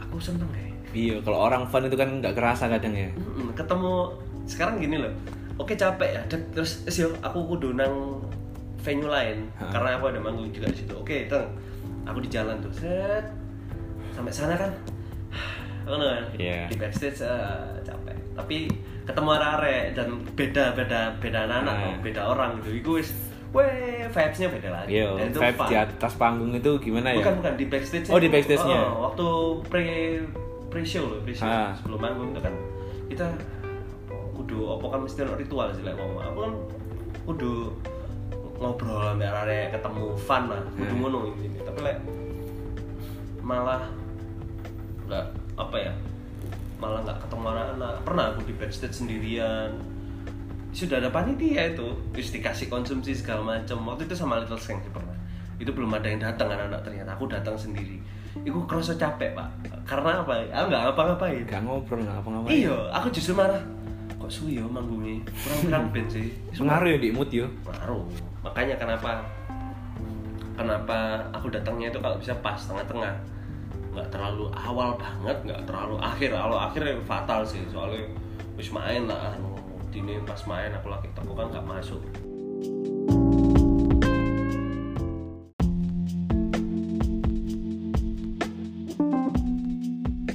[0.09, 0.73] aku seneng kayak.
[0.97, 3.09] iya kalau orang fun itu kan nggak kerasa kadang ya
[3.53, 4.09] ketemu
[4.49, 5.13] sekarang gini loh
[5.61, 8.17] oke capek ya terus yuk aku kudu nang
[8.79, 10.93] venue lain karena aku ada manggung juga di situ.
[10.93, 11.47] Oke teng.
[12.03, 13.25] Aku di jalan tuh set.
[14.11, 14.71] Sampai sana kan?
[15.85, 16.21] Kan?
[16.35, 16.69] Iya.
[16.69, 18.13] di backstage eh, capek.
[18.33, 18.69] Tapi
[19.03, 21.97] ketemu arek dan beda beda beda anak Nah.
[21.99, 22.69] beda orang gitu.
[22.77, 23.09] Itu wis
[23.49, 24.93] weh vibesnya beda lagi.
[24.95, 25.65] Yo, Dan itu vibe fun.
[25.65, 27.17] di atas panggung itu gimana ya?
[27.17, 28.79] bukan bukan di backstage Oh, di backstage-nya.
[28.85, 29.27] Oh, waktu
[29.65, 29.85] pre
[30.69, 31.73] pre show loh pre show Ah.
[31.73, 32.53] sebelum manggung itu kan.
[33.09, 33.25] Kita
[34.35, 36.53] kudu apa kan mesti ritual sih like ngomong aku kan
[37.25, 37.53] kudu
[38.59, 40.99] ngobrol sama arek ketemu fun lah kudu Hmm.
[41.01, 42.01] ngono ini tapi like
[43.39, 43.81] malah
[45.07, 45.25] nggak.
[45.55, 45.91] apa ya
[46.79, 49.71] malah nggak ketemu anak-anak pernah aku di backstage sendirian.
[50.71, 54.93] Sudah ada panitia itu terus dikasih konsumsi segala macam waktu itu sama Little Skank sih
[54.93, 55.11] pernah.
[55.59, 57.11] Itu belum ada yang datang anak-anak ternyata.
[57.17, 57.99] Aku datang sendiri.
[58.45, 59.49] Itu kerasa capek pak.
[59.83, 60.39] Karena apa?
[60.45, 61.43] Aku nggak ngapa-ngapain.
[61.43, 63.59] Gak ngobrol, gak apa-ngapain iya aku justru marah.
[64.15, 65.19] Kok suwi ya manggungnya?
[65.43, 66.31] Kurang kurang band sih.
[66.55, 67.51] Pengaruh ya di mood yo?
[67.67, 68.07] Pengaruh.
[68.39, 69.27] Makanya kenapa
[70.55, 73.15] kenapa aku datangnya itu kalau bisa pas tengah-tengah.
[73.89, 76.29] Nggak terlalu awal banget nggak terlalu akhir.
[76.35, 78.05] Kalau akhir ya fatal sih soalnya
[78.59, 79.55] wis main lah anu
[79.89, 82.01] dini pas main aku lagi teko kan nggak masuk.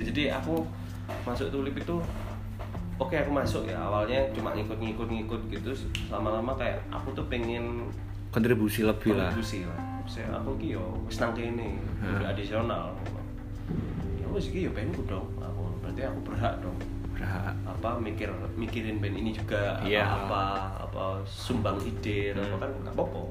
[0.02, 0.62] Jadi aku
[1.26, 1.96] masuk tulip itu
[2.96, 3.76] oke aku masuk ya.
[3.76, 5.70] Awalnya cuma ngikut-ngikut ngikut gitu.
[6.08, 7.88] Lama-lama kayak aku tuh pengen
[8.30, 9.30] Kontribusi lebih lah.
[9.30, 9.78] Kontribusi lah.
[10.04, 12.92] Saya aku ki yo wis nang kene udah adisional
[14.20, 15.24] ya wis ki yo bandku dong.
[15.38, 16.76] Aku berarti aku berhak dong.
[17.14, 17.54] Berhak.
[17.62, 18.28] Apa mikir
[18.58, 20.02] mikirin band ini juga Iya.
[20.04, 20.42] apa
[20.82, 22.42] apa sumbang ide Hmm.
[22.42, 23.22] apa kan nggak apa-apa.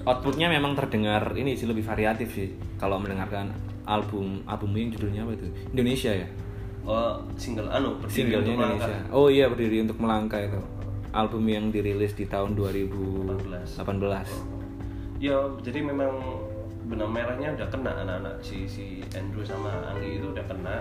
[0.00, 2.54] Outputnya memang terdengar ini sih lebih variatif sih.
[2.80, 3.52] Kalau mendengarkan
[3.84, 5.46] album album yang judulnya apa itu?
[5.74, 6.28] Indonesia ya?
[6.82, 8.88] Oh single anu berdiri Singlenya untuk melangkah.
[8.88, 10.60] Indonesia Oh iya berdiri untuk melangkah itu.
[11.10, 13.76] Album yang dirilis di tahun 2018
[15.20, 16.16] ya jadi memang
[16.88, 20.80] benang merahnya udah kena anak-anak si si Andrew sama Anggi itu udah kena.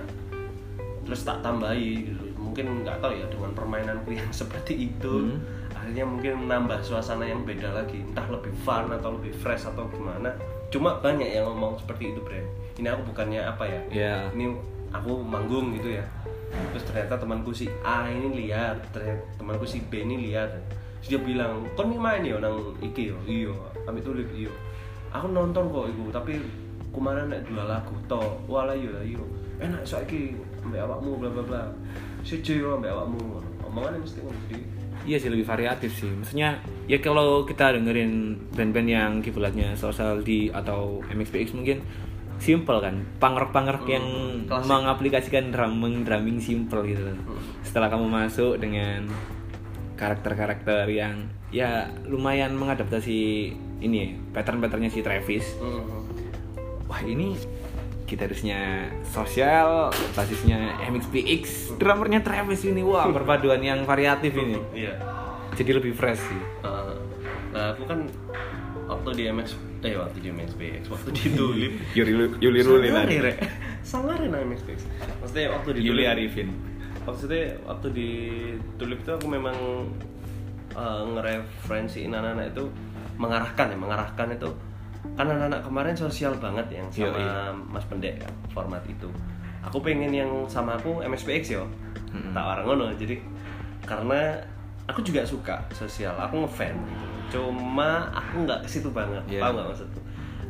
[1.03, 2.23] Terus tak tambahi gitu.
[2.38, 5.41] Mungkin nggak tahu ya dengan permainanku yang seperti itu Hmm.
[5.69, 7.99] akhirnya mungkin menambah suasana yang beda lagi.
[7.99, 10.31] Entah lebih fun atau lebih fresh atau gimana.
[10.69, 12.45] Cuma banyak yang ngomong seperti itu Bren
[12.79, 13.81] ini aku bukannya apa ya?
[13.91, 14.15] Ya.
[14.31, 14.55] Ini
[14.93, 16.06] aku manggung gitu ya.
[16.73, 20.49] Terus ternyata temanku si A ini lihat ternyata temanku si B ini lihat.
[20.99, 23.17] Terus dia bilang kon main ya nang iki yo?
[23.25, 23.54] Iyo
[23.86, 24.52] kami tulip iyo
[25.10, 26.34] aku nonton kok iku tapi
[26.93, 29.21] kemarin nek dua lagu to wala yo iyo
[29.60, 31.62] enak saiki ambek awakmu bla bla bla.
[32.21, 33.41] Siji yo ambek awakmu.
[33.69, 34.39] Omongannya mesti ngono
[35.08, 36.12] Iya sih lebih variatif sih.
[36.12, 41.80] Maksudnya ya kalau kita dengerin band-band yang kiblatnya Social D atau MXPX mungkin
[42.39, 42.95] simple kan.
[43.19, 44.06] Pangrok-pangrok yang
[44.47, 44.67] klasik.
[44.71, 47.04] mengaplikasikan drumming drumming simple gitu.
[47.62, 49.06] Setelah kamu masuk dengan
[49.99, 53.52] karakter-karakter yang ya lumayan mengadaptasi
[53.84, 55.45] ini ya, pattern-patternnya si Travis.
[55.60, 55.99] Mhm.
[56.88, 57.36] Wah ini
[58.10, 62.82] gitarisnya sosial, basisnya MXPX, drummernya Travis ini.
[62.82, 64.58] Wah perpaduan yang variatif ini.
[64.73, 64.97] iya
[65.54, 66.41] Jadi lebih fresh sih.
[66.63, 66.95] Uh,
[67.52, 68.08] nah aku kan
[68.89, 69.47] waktu di MX
[69.80, 73.34] eh waktu di MXPX waktu di Tulip Yuli Yuli Ruli Sangare.
[73.86, 74.80] Sangare MXPX
[75.21, 76.49] maksudnya waktu di Yuli Arifin.
[77.06, 78.10] maksudnya waktu di
[78.75, 79.56] Tulip itu aku memang
[80.73, 82.65] uh, ngereferensiin anak-anak itu
[83.15, 84.49] mengarahkan ya mengarahkan itu
[85.15, 87.56] kan anak-anak kemarin sosial banget yang sama Yoi.
[87.71, 89.08] Mas Pendek ya, format itu
[89.63, 91.63] aku pengen yang sama aku MSPX yo
[92.12, 92.34] Mm-mm.
[92.34, 93.15] tak orang ngono jadi
[93.86, 94.43] karena
[94.89, 97.06] aku juga suka sosial aku ngefan gitu.
[97.29, 99.21] Cuma aku nggak ke situ banget.
[99.29, 99.41] Iya.
[99.45, 99.99] paham nggak maksudku?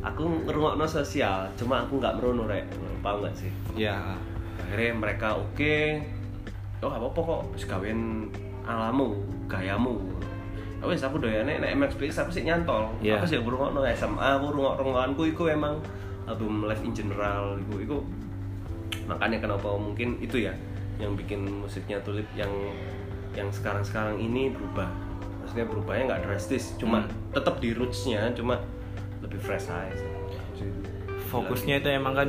[0.00, 2.64] Aku ngerungokno sosial cuma aku nggak merono rek.
[3.04, 3.52] Paham nggak sih?
[3.76, 4.16] Ya
[4.60, 6.00] akhirnya mereka oke.
[6.80, 7.42] Oh apa apa kok.
[7.68, 8.32] Gawean
[8.64, 10.00] alamu gayamu.
[10.80, 12.88] Ya wis aku doyane nek MX Plus aku sih nyantol.
[13.04, 13.20] Iya.
[13.20, 15.76] aku sih ngrungokno SMA aku rungok rungokanku iku emang
[16.24, 17.98] album Live in General iku iku.
[19.04, 20.56] Makanya kenapa mungkin itu ya
[20.96, 22.52] yang bikin musiknya Tulip yang
[23.36, 25.09] yang sekarang-sekarang ini berubah
[25.50, 27.02] maksudnya berubahnya nggak drastis cuma
[27.34, 28.62] tetap di rootsnya cuma
[29.18, 30.70] lebih fresh aja sih.
[31.26, 32.28] fokusnya itu emang kan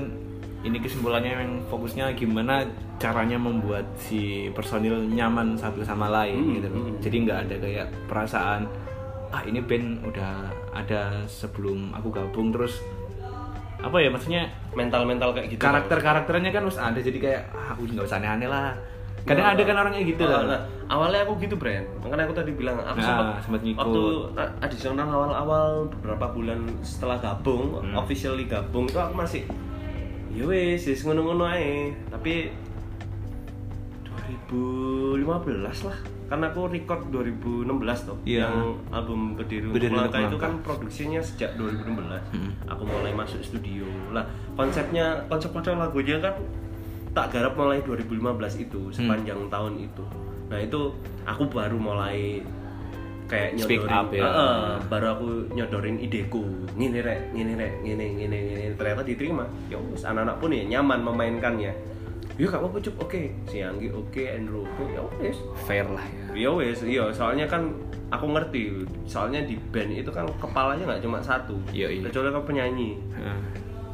[0.66, 2.66] ini kesimpulannya memang fokusnya gimana
[2.98, 6.82] caranya membuat si personil nyaman satu sama lain Hmm, gitu loh.
[6.82, 6.98] hmm.
[6.98, 8.62] Jadi nggak ada kayak perasaan
[9.30, 10.34] ah ini band udah
[10.74, 12.82] ada sebelum aku gabung terus
[13.82, 18.06] apa ya maksudnya mental-mental kayak gitu karakter-karakternya kan harus ada jadi kayak ah aku nggak
[18.10, 18.74] usah aneh-aneh lah.
[19.22, 20.44] Kadang Nah, ada kan orang kayak gitu nah, lah.
[20.48, 23.80] nah, awalnya aku gitu Bren makanya aku tadi bilang aku Nah, sempat sempat ngikut.
[23.80, 24.02] waktu
[24.36, 27.94] a- adisional awal-awal beberapa bulan setelah gabung Hmm.
[27.96, 29.46] officially gabung itu aku masih
[30.30, 31.70] ya wes wes ngono-ngono aja
[32.10, 32.50] tapi
[34.48, 35.28] 2015
[35.84, 37.68] lah karena aku record 2016
[38.02, 38.48] tuh Iya.
[38.48, 38.56] yang
[38.90, 42.52] album Berdiri Untuk Melangkah itu kan produksinya sejak 2016 Hmm.
[42.66, 46.32] aku mulai masuk studio lah konsepnya konsep konsep lagunya kan
[47.12, 48.94] tak garap mulai 2015 itu Hmm.
[48.94, 50.04] sepanjang tahun itu.
[50.48, 52.40] Nah itu aku baru mulai
[53.28, 54.24] kayak Speak nyodorin up ya.
[54.24, 56.44] Eh, baru aku nyodorin ideku.
[56.76, 59.46] Ngini rek ngini rek ngini ngini ngini ternyata diterima.
[59.68, 61.76] Ya wes anak-anak pun ya nyaman memainkannya ya.
[62.42, 63.24] Gak apa-apa cup oke.
[63.46, 64.84] Si Anggi oke Andrew oke.
[64.88, 66.26] Ya wes Fair lah ya.
[66.36, 67.08] Iya wes, iya.
[67.12, 67.72] Soalnya kan
[68.12, 72.04] aku ngerti, soalnya di band itu kan kepalanya nggak cuma satu, Iya, iya.
[72.04, 73.40] kecuali kan penyanyi, Heeh.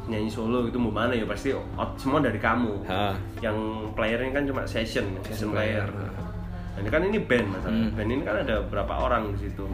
[0.08, 2.88] Penyanyi solo itu mau mana ya pasti out semua dari kamu.
[2.88, 3.12] Ha.
[3.38, 3.56] Yang
[3.92, 5.84] playernya kan cuma session, session player.
[5.84, 6.08] player.
[6.72, 7.92] Nah, ini kan ini band masalahnya, Hmm.
[7.92, 9.68] band ini kan ada berapa orang di situ,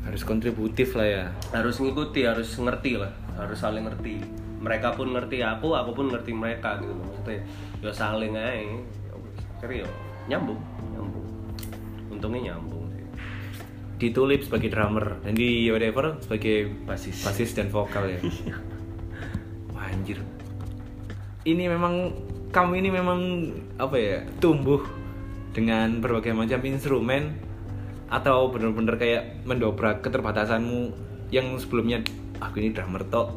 [0.00, 1.24] Harus kontributif lah ya.
[1.52, 4.24] harus ngikuti, harus ngerti lah, harus saling ngerti.
[4.58, 7.44] Mereka pun ngerti aku, aku pun ngerti mereka gitu maksudnya.
[7.78, 8.80] Ya saling aja, ya.
[9.54, 9.88] Akhirnya ya
[10.28, 10.58] nyambung,
[10.90, 11.26] nyambung.
[12.08, 13.04] Untungnya nyambung sih.
[13.98, 17.20] Di Tulip sebagai drummer dan di whatever sebagai Basis.
[17.20, 18.20] basis dan vokal ya.
[19.88, 20.20] Anjir.
[21.48, 22.12] Ini memang
[22.52, 23.20] kamu ini memang
[23.80, 24.16] apa ya?
[24.40, 24.84] Tumbuh
[25.56, 27.34] dengan berbagai macam instrumen
[28.08, 30.92] atau bener-bener kayak mendobrak keterbatasanmu
[31.28, 32.00] yang sebelumnya
[32.40, 33.36] aku ini drummer tok.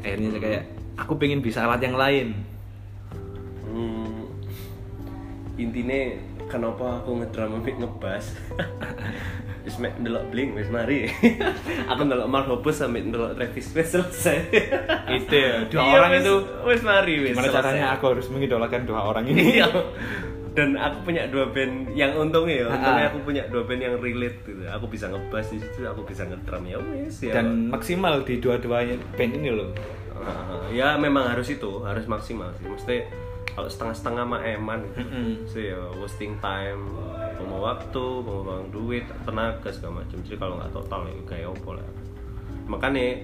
[0.00, 0.64] Akhirnya saya kayak
[0.96, 2.28] aku pengen bisa alat yang lain.
[3.68, 4.24] Hmm,
[5.60, 6.16] intinya
[6.48, 8.24] kenapa aku ngedrum ambek ngebas
[9.66, 11.10] wis mek ndelok Blink wis mari
[11.90, 14.38] aku ndelok Mark Hoppus sampe ndelok Travis wis selesai
[15.18, 17.58] Itu ya, dua Iya, orang itu wis mari wis Gimana selesai.
[17.60, 19.58] caranya aku harus mengidolakan dua orang ini?
[19.58, 19.66] Iya.
[20.52, 23.10] dan aku punya dua band yang untungnya ya untungnya Ah.
[23.10, 26.64] aku punya dua band yang relate gitu aku bisa ngebas di situ aku bisa ngedrum
[26.64, 29.68] ya wis ya Dan maksimal di dua-duanya band ini loh.
[30.16, 33.04] Ah, ya memang harus itu harus maksimal sih mesti
[33.56, 35.48] kalau setengah-setengah mah eman Mm-mm.
[35.48, 36.92] sih ya wasting time
[37.40, 41.86] mau waktu mau duit tenaga segala macam jadi kalau nggak total ya kayak opo lah
[42.66, 43.22] makanya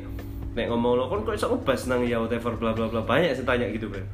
[0.53, 3.43] nek ngomong lo kan kok iso ngebas nang ya whatever bla bla bla banyak sih
[3.43, 4.05] tanya gitu kan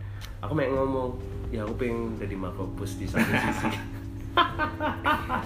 [0.41, 1.15] aku mek ngomong
[1.49, 3.71] ya aku pengen jadi makropus di satu sisi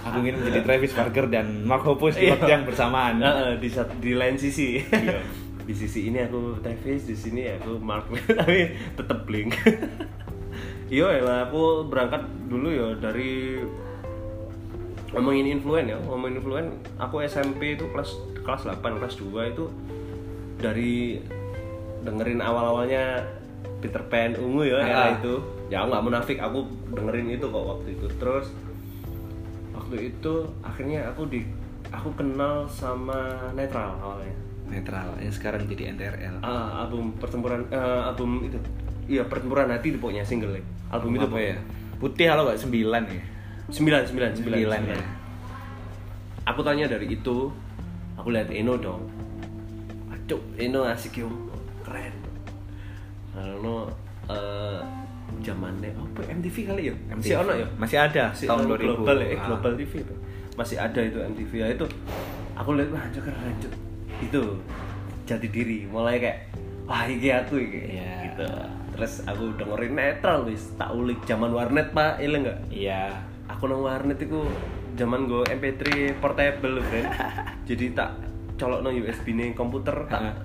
[0.03, 2.37] Aku ingin menjadi Travis Barker dan Mark Hoppus di Iya.
[2.37, 3.17] waktu yang bersamaan.
[3.17, 5.17] Nah, di sat- di lain sisi Iya.
[5.63, 8.05] di sisi ini aku Travis di sini aku Mark
[8.39, 9.57] tapi tetep Blink
[10.87, 13.61] iya lah aku berangkat dulu ya dari
[15.13, 16.67] ngomongin influen ya ngomongin influen
[16.97, 19.65] aku SMP itu kelas kelas 8 kelas 2 itu
[20.57, 21.21] dari
[22.01, 23.23] dengerin awal-awalnya
[23.79, 25.09] Peter Pan ungu ya era Ah.
[25.15, 28.47] itu ya nggak munafik aku dengerin itu kok waktu itu terus
[29.71, 31.45] waktu itu akhirnya aku di
[31.89, 36.39] aku kenal sama netral awalnya Netral yang sekarang jadi NTRL.
[36.41, 38.57] Ah, album pertempuran eh, album itu
[39.05, 40.55] iya pertempuran hati itu pokoknya single
[40.87, 41.57] album itu apa ya?
[41.95, 43.23] Putih kalau nggak sembilan ya.
[43.65, 44.99] sembilan sembilan sembilan, Sembilan, sembilan.
[44.99, 45.07] ya.
[46.43, 47.37] aku tanya dari itu
[48.13, 49.01] aku lihat Eno dong
[50.09, 51.31] Acuk, Eno asik yo
[51.81, 52.11] keren
[53.33, 53.87] lalu
[54.25, 54.79] eh
[55.41, 57.17] zamannya apa MTV kali ya MTV.
[57.17, 58.83] masih ono ya Masih ada Masih tahun ono 2000.
[58.83, 59.45] global ya eh, Ah.
[59.45, 60.15] global TV itu
[60.53, 61.85] masih ada itu MTV ya itu
[62.53, 63.55] aku lihat wah anjir keren
[64.19, 64.41] itu
[65.23, 66.39] jati diri mulai kayak
[66.83, 68.11] wah iki aku iki Iya.
[68.27, 68.45] gitu
[68.93, 70.71] terus aku dengerin netral wis.
[70.73, 72.17] Tak ulik zaman warnet pak.
[72.17, 73.03] Iya enggak Iya.
[73.43, 74.39] aku nang warnet itu
[74.95, 75.83] zaman gue MP3
[76.17, 77.09] portable friend
[77.69, 78.09] jadi tak
[78.55, 80.37] colok no USB nih komputer tak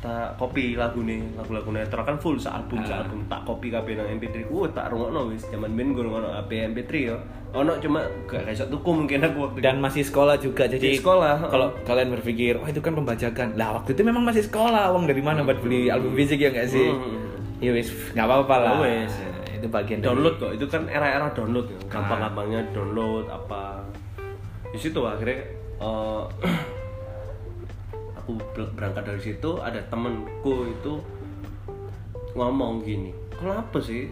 [0.00, 2.08] tak copy lagu nih lagu-lagu netral.
[2.08, 3.04] Kan full album Ah.
[3.04, 5.44] album tak copy kabeh nang MP3 ku tak rungokno wis.
[5.46, 7.16] Zaman ben gue rungokno HP MP3 yo.
[7.50, 11.50] Ono cuma gak kayak tuku mungkin aku waktu dan masih sekolah juga jadi Di sekolah,
[11.50, 13.58] kalau kalian berpikir wah itu kan pembajakan.
[13.58, 16.70] Lah waktu itu memang masih sekolah uang dari mana buat beli album fisik ya nggak
[16.70, 16.88] sih?
[16.88, 17.29] Hmm.
[17.60, 18.72] Ya wis nggak apa-apa lah.
[18.74, 19.12] Oh, wis.
[19.52, 20.50] itu bagian dari- download kok.
[20.56, 21.78] Itu kan era-era download ya.
[21.92, 23.84] gampang-gampangnya download apa.
[24.72, 25.44] Di situ akhirnya
[25.78, 26.22] eh,
[28.18, 31.00] aku ber- berangkat dari situ ada temenku itu
[32.32, 34.08] ngomong gini kenapa sih?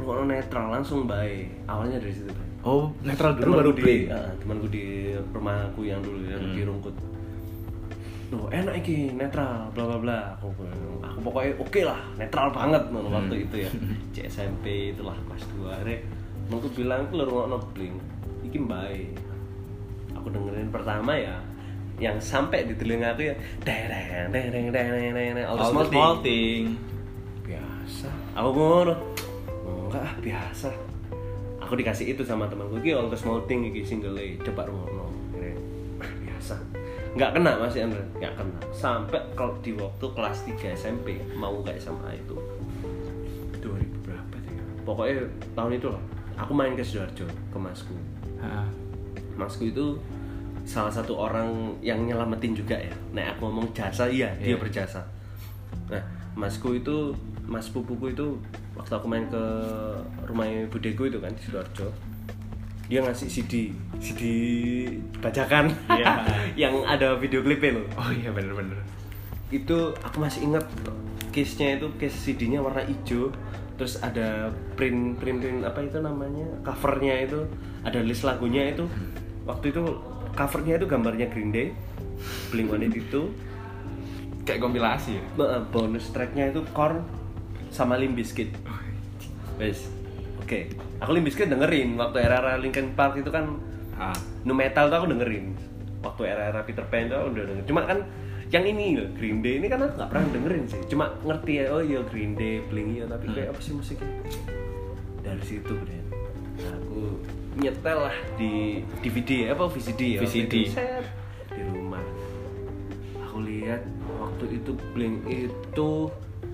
[0.00, 0.72] Lu netral?
[0.72, 1.68] Langsung baik.
[1.68, 2.48] Awalnya dari situ Bay.
[2.62, 4.84] oh netral dulu Temanku baru di, play ah, temanku di
[5.34, 6.94] rumahku yang dulu yang di rungkut
[8.32, 10.18] Loh, enak iki netral bla bla bla.
[10.40, 10.48] Aku
[11.04, 13.70] aku pokoknya oke lah netral banget no, waktu itu ya.
[14.16, 15.98] Di SMP itulah kelas 2 akhirnya
[16.48, 17.94] temanku bilang aku lu ngono bling.
[18.42, 19.12] Iki baik
[20.16, 21.36] aku dengerin pertama ya
[22.00, 25.90] yang sampai di telinga aku ya dereng dereng dereng dereng all the All small the
[25.92, 26.00] thing.
[26.00, 26.62] small thing
[27.44, 28.08] biasa.
[28.32, 28.94] Aku ngono.
[29.86, 30.70] Enggak ah biasa.
[31.60, 34.64] Aku dikasih itu sama temanku iki all the small thing iki single A coba
[36.00, 36.56] "Ah, biasa
[37.12, 38.02] nggak kena mas Andre.
[38.16, 38.58] Nggak kena.
[38.72, 42.36] Sampai kalau di waktu kelas 3 SMP mau ke SMA itu.
[43.60, 44.54] 2000 berapa sih?
[44.82, 45.14] Pokoknya
[45.52, 46.02] tahun itu lah.
[46.40, 47.94] Aku main ke sidoarjo ke masku.
[48.42, 48.66] Ah.
[49.32, 49.96] masku itu
[50.62, 52.92] salah satu orang yang nyelamatin juga ya.
[53.16, 54.56] Nah aku ngomong jasa iya dia Iya.
[54.60, 55.00] berjasa.
[55.88, 56.02] Nah
[56.36, 57.16] masku itu
[57.48, 58.36] mas pupuku itu
[58.76, 59.44] waktu aku main ke
[60.24, 61.88] rumahnya budeku itu kan di sidoarjo
[62.92, 64.22] dia ngasih CD CD
[65.24, 65.72] bajakan.
[65.88, 66.28] Iya.
[66.68, 67.86] yang ada video klipnya loh.
[67.96, 68.76] Oh iya bener-bener
[69.52, 70.64] itu aku masih ingat
[71.30, 73.32] case-nya itu case CD-nya warna hijau.
[73.76, 76.48] Terus ada print print print apa itu namanya?
[76.64, 77.40] Covernya itu
[77.84, 78.88] ada list lagunya itu.
[79.44, 79.84] Waktu itu
[80.32, 81.76] covernya itu gambarnya Green Day
[82.48, 83.32] Blink One itu
[84.48, 85.22] kayak kompilasi ya?
[85.68, 87.04] Bonus tracknya itu Korn
[87.68, 88.52] sama Limp Bizkit.
[89.60, 89.88] Wes
[90.40, 93.58] oke aku Limp Bizkit dengerin waktu era-era Linkin Park itu kan
[93.98, 94.14] ah.
[94.46, 95.58] nu metal tuh aku dengerin.
[96.02, 97.66] Waktu era-era Peter Pan tuh aku udah dengerin.
[97.66, 97.98] Cuma kan
[98.54, 100.80] yang ini Green Day ini kan aku nggak pernah dengerin sih.
[100.86, 104.10] Cuma ngerti ya oh iya Green Day Blink iya tapi kayak apa sih musiknya?
[105.22, 106.02] Dari situ Bren
[106.62, 107.18] aku
[107.58, 110.54] nyetel lah di DVD apa VCD ya VCD.
[110.70, 111.04] Set,
[111.52, 112.04] di rumah.
[113.28, 113.82] Aku lihat
[114.20, 115.90] waktu itu Blink itu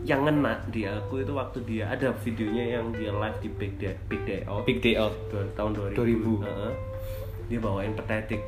[0.09, 3.93] yang ngena di aku itu waktu dia ada videonya yang dia live di Big Day
[4.09, 6.49] Big Day Out big day out Dua- tahun 2000, 2000.
[6.49, 6.73] Heeh.
[7.49, 8.41] dia bawain petetik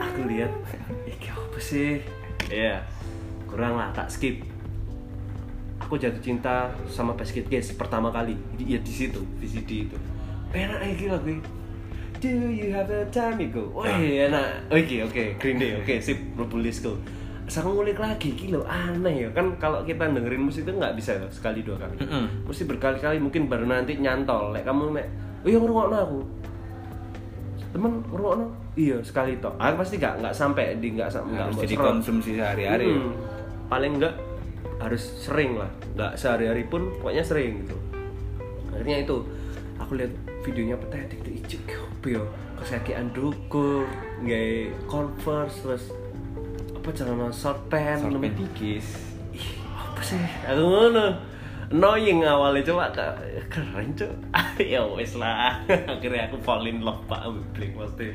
[0.00, 0.50] aku lihat
[1.06, 2.02] iki apa sih
[2.50, 2.82] ya
[3.46, 4.42] kurang lah tak skip
[5.78, 9.96] aku jatuh cinta sama basket case pertama kali di, ya di situ VCD itu
[10.50, 11.38] enak iki lagu.
[12.20, 13.70] Do you have a time go?
[13.70, 14.66] Wih enak.
[14.68, 16.98] Oke oke Green Day oke sip Purple Disco.
[17.50, 21.66] Aku ngulik lagi gila aneh ya kan kalau kita dengerin musik itu nggak bisa sekali
[21.66, 21.98] dua kali.
[22.06, 22.46] Mm-mm.
[22.46, 24.54] Mesti berkali-kali mungkin baru nanti nyantol.
[24.54, 25.06] Lek kamu mek,
[25.42, 26.20] oh iya ngrungokno aku.
[27.74, 28.46] Temen ngrungokno?
[28.78, 29.58] Iya sekali tok.
[29.58, 32.86] Aku pasti nggak nggak sampai di nggak sampai harus jadi konsumsi sehari-hari.
[32.86, 33.12] Hmm,
[33.66, 34.14] paling enggak
[34.80, 37.76] harus sering lah nggak sehari-hari pun pokoknya sering gitu
[38.72, 39.16] akhirnya itu
[39.76, 42.22] aku lihat videonya petetik tuh ijik apa ya
[42.56, 43.84] kesakian dukur
[44.24, 45.84] nggak converse terus
[46.80, 48.86] apa celana short pants Short pants dikis
[49.30, 50.16] Ih, apa sih?
[50.48, 51.06] Aku ngono.
[51.70, 53.14] Annoying awalnya coba ke-
[53.46, 54.10] keren cuy
[54.74, 55.54] ya wes lah.
[55.92, 57.22] Akhirnya aku fall in love pak.
[57.54, 58.10] Blink pasti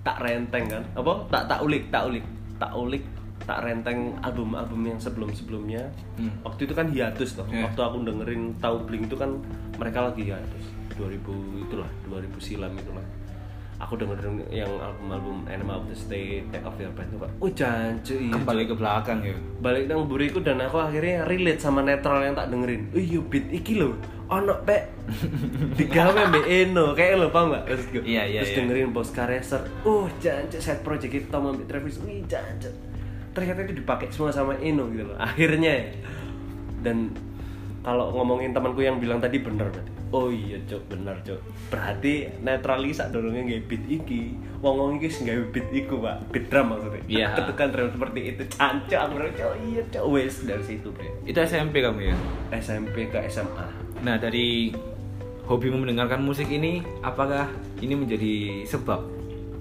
[0.00, 0.82] tak renteng kan.
[0.94, 1.26] Apa?
[1.28, 2.24] Tak tak ulik tak ulik.
[2.56, 3.04] Tak ulik
[3.44, 5.84] tak renteng album-album yang sebelum-sebelumnya.
[6.16, 6.32] Hmm.
[6.40, 7.68] waktu itu kan hiatus tuh Yeah.
[7.68, 9.36] waktu aku dengerin tahu Blink itu kan
[9.76, 10.64] mereka lagi hiatus.
[10.96, 11.18] 2000
[11.60, 13.02] itulah 2000 silam itulah
[13.84, 17.50] aku dengerin yang album-album Animal of the State, Take Off Your Pants itu kan, oh
[17.52, 22.24] jancu iya kembali ke belakang ya balik nang buriku dan aku akhirnya relate sama netral
[22.24, 22.88] yang tak dengerin.
[22.96, 23.92] Oh iya beat iki lho,
[24.32, 24.88] ono pek
[25.78, 27.68] digawe mbek Eno, kayak lo paham gak?
[27.68, 28.58] Terus, Iya, iya, terus iya.
[28.64, 29.62] dengerin Boss Racer.
[29.84, 32.00] Oh, jancuk set project itu sama Travis.
[32.00, 32.72] Wih, jancuk.
[33.36, 35.16] Ternyata itu dipakai semua sama Eno gitu loh.
[35.20, 35.86] Akhirnya ya.
[36.80, 37.12] Dan
[37.84, 39.92] kalau ngomongin temanku yang bilang tadi bener berarti.
[40.14, 41.40] Oh iya, Cok, bener, Cok.
[41.68, 44.30] Berarti netralis sak dorongnya nggak beat iki.
[44.62, 46.30] Wong wong iki sing gawe beat iku, Pak.
[46.30, 47.02] Beat drum maksudnya.
[47.04, 47.28] Iya.
[47.34, 48.42] Ketukan drum seperti itu.
[48.48, 51.10] Cancok aku bilang, "Cok, iya, Cok." Wes dari situ, Bre.
[51.24, 52.16] itu SMP kamu ya
[52.54, 53.66] SMP ke SMA.
[54.00, 54.70] nah dari
[55.42, 57.48] hobimu mendengarkan musik ini apakah
[57.80, 58.34] ini menjadi
[58.64, 59.00] sebab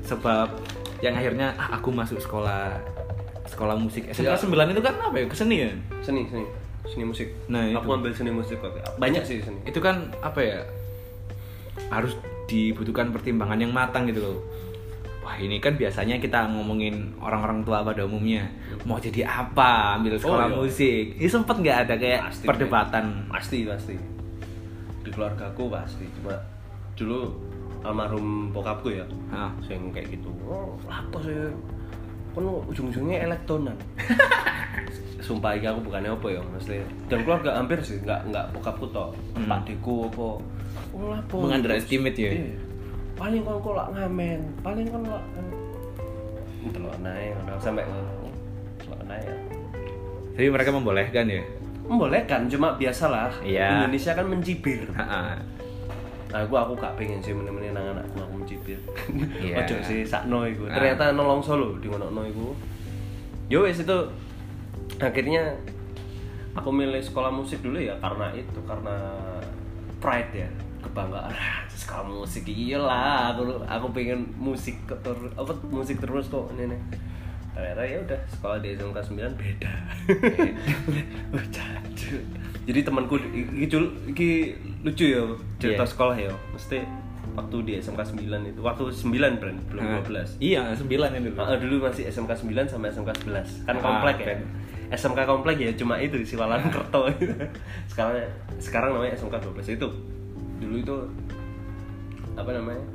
[0.01, 0.51] sebab
[0.99, 2.75] yang akhirnya ah, aku masuk sekolah
[3.45, 4.35] sekolah musik Ya.
[4.35, 6.43] SMK 9 itu kan apa ya kesenian Seni, seni.
[6.83, 7.31] Seni musik.
[7.47, 7.97] Nah, aku itu.
[7.99, 8.75] ambil seni musik kok.
[8.99, 9.59] Banyak sih seni.
[9.63, 10.59] itu kan apa ya
[11.89, 12.13] harus
[12.45, 14.37] dibutuhkan pertimbangan yang matang gitu loh
[15.23, 18.43] wah ini kan biasanya kita ngomongin orang-orang tua pada umumnya
[18.83, 20.55] mau jadi apa ambil sekolah iya.
[20.59, 23.95] musik ini sempet nggak ada kayak Pasti, perdebatan pasti pasti
[25.03, 26.35] di keluarga aku pasti cuma
[26.99, 27.31] dulu
[27.87, 29.51] almarhum bokapku ya Hah.
[29.63, 31.35] sing kayak gitu oh apa sih
[32.35, 33.77] kan ujung-ujungnya elektronan
[35.23, 39.15] sumpah iki aku bukannya apa ya mesti dan keluarga hampir sih nggak nggak bokapku toh.
[39.39, 39.47] Hmm.
[39.47, 40.27] pak deku apa.
[40.91, 41.35] Oh apa?
[41.39, 42.31] Mengunderestimate ya?
[42.35, 42.55] Iya.
[43.13, 45.23] paling kon kok lak ngamen paling kon lak
[46.63, 47.55] Delok naik ngono.
[47.59, 47.83] Sampai
[48.83, 49.37] delok naik ya.
[50.33, 51.43] Jadi mereka membolehkan ya?
[51.87, 53.31] Membolehkan cuma biasalah.
[53.43, 53.83] Iya.
[53.83, 54.87] Indonesia kan mencibir.
[54.95, 55.39] Ha-ha.
[56.33, 58.79] nah aku aku gak pengen sih menemani nang anakku aku mencibir.
[59.37, 59.63] Iya.
[59.63, 60.65] ojo sih sakno iku.
[60.67, 62.47] Ternyata nolong solo di ngono iku.
[63.51, 63.97] Yo wes itu
[64.97, 65.57] akhirnya
[66.53, 68.95] aku milih sekolah musik dulu ya karena itu karena
[69.97, 70.49] pride ya
[70.81, 71.31] kebanggaan.
[71.39, 74.97] Ah, sekolah musik iyalah aku aku pengen musik ter,
[75.33, 76.81] apa musik terus kok ini nih
[77.53, 79.73] ternyata ya udah sekolah di SMK 9 beda.
[81.33, 81.41] Oh,
[82.63, 85.21] jadi temanku iki lucu ya
[85.57, 85.89] cerita Iya.
[85.89, 86.31] sekolah ya.
[86.51, 86.79] Mesti
[87.33, 90.01] waktu di SMK 9 itu waktu 9 brand belum Hah.
[90.05, 91.41] 12 iya sembilan ini dulu.
[91.41, 94.25] Ah, dulu masih SMK 9 sama SMK 11 kan Ah, komplek ya.
[94.27, 94.41] keren.
[94.93, 97.09] SMK komplek ya cuma itu Siwalan Kerto.
[97.91, 98.29] Sekarang
[98.61, 99.87] sekarang namanya SMK 12 itu
[100.61, 100.95] dulu itu
[102.37, 102.85] apa namanya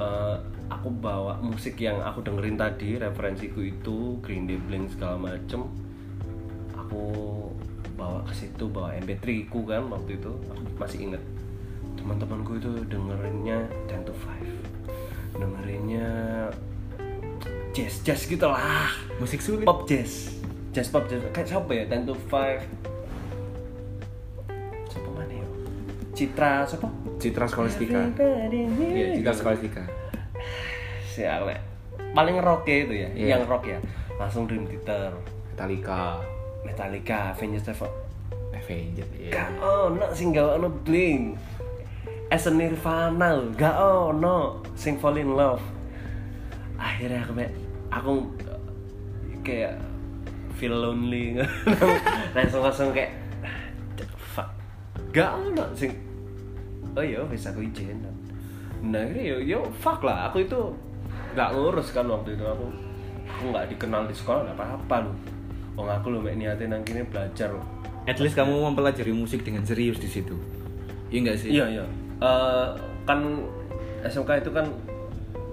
[0.00, 0.36] Eh,
[0.72, 5.68] aku bawa musik yang aku dengerin tadi referensiku itu Green Day Blink segala macem.
[6.72, 7.04] Aku
[8.00, 11.22] bawa ke situ bawa MP3 ku kan waktu itu aku masih inget
[12.00, 16.08] teman-temanku itu dengerinnya 10 to 5 dengerinnya
[17.76, 18.88] jazz jazz gitu lah
[19.20, 19.68] musik sulit.
[19.68, 20.39] Pop jazz
[20.70, 21.84] jazz pop jazz kayak siapa ya?
[21.88, 22.30] 10 to 5
[24.90, 25.46] siapa mana ya?
[26.14, 26.88] Citra siapa?
[27.20, 28.00] Citra Skolastika
[28.78, 29.82] iya Citra Skolastika
[31.14, 31.70] siapa
[32.14, 33.08] paling rock ya itu ya?
[33.14, 33.26] Iya.
[33.36, 33.78] yang rock ya?
[34.18, 35.16] Langsung Dream Theater.
[35.54, 36.20] Metallica.
[36.60, 37.94] Metallica Avenged Sevenfold
[38.52, 39.32] Avenged iya.
[39.32, 41.40] Gak ono sing gak ono Blink.
[42.30, 45.62] As a Nirvana gak ono sing fall in love.
[46.76, 47.32] Akhirnya aku
[47.88, 48.12] aku
[49.40, 49.80] kayak
[50.56, 51.38] feel lonely.
[52.36, 53.14] Langsung langsung kayak
[54.34, 54.48] fuck.
[55.10, 55.92] Gak ono sing
[56.90, 58.02] oh iya bisa aku izin
[58.80, 60.32] nah ini yo yo fuck lah.
[60.32, 60.58] Aku itu
[61.36, 62.44] gak ngurus kan waktu itu.
[62.46, 62.66] Aku
[63.28, 65.16] aku nggak dikenal di sekolah gak apa-apa loh.
[65.76, 67.64] Wong aku loh mek niatin nang kini belajar loh.
[68.08, 70.34] At least kamu mempelajari musik dengan serius di situ.
[71.12, 71.50] Iya enggak sih?
[71.52, 71.84] Iya iya.
[72.20, 72.68] Eh,
[73.04, 73.20] kan
[74.04, 74.66] SMK itu kan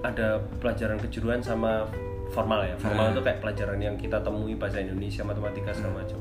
[0.06, 1.84] ada pelajaran kejuruan sama
[2.32, 2.76] formal ya.
[2.78, 3.14] Formal Ah.
[3.14, 6.20] itu kayak pelajaran yang kita temui bahasa Indonesia, matematika segala macam.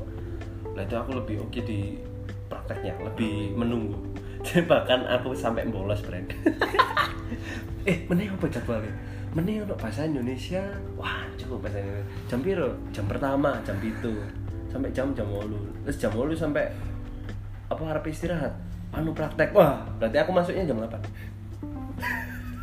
[0.75, 1.97] Nah itu aku lebih oke di
[2.47, 3.97] prakteknya, lebih menunggu.
[4.45, 6.27] Jadi bahkan aku sampai bolos brand.
[7.89, 8.93] eh, meneh apa jadwalnya?
[9.35, 10.63] Meneh untuk bahasa Indonesia.
[10.95, 12.07] Wah, cukup bahasa Indonesia.
[12.31, 12.69] Jam piro?
[12.95, 14.13] Jam pertama, jam itu.
[14.71, 15.83] Sampai jam jam 8.
[15.83, 16.65] Terus jam 8 sampai
[17.67, 18.55] apa harap istirahat
[18.95, 20.87] anu praktek wah berarti aku masuknya jam 8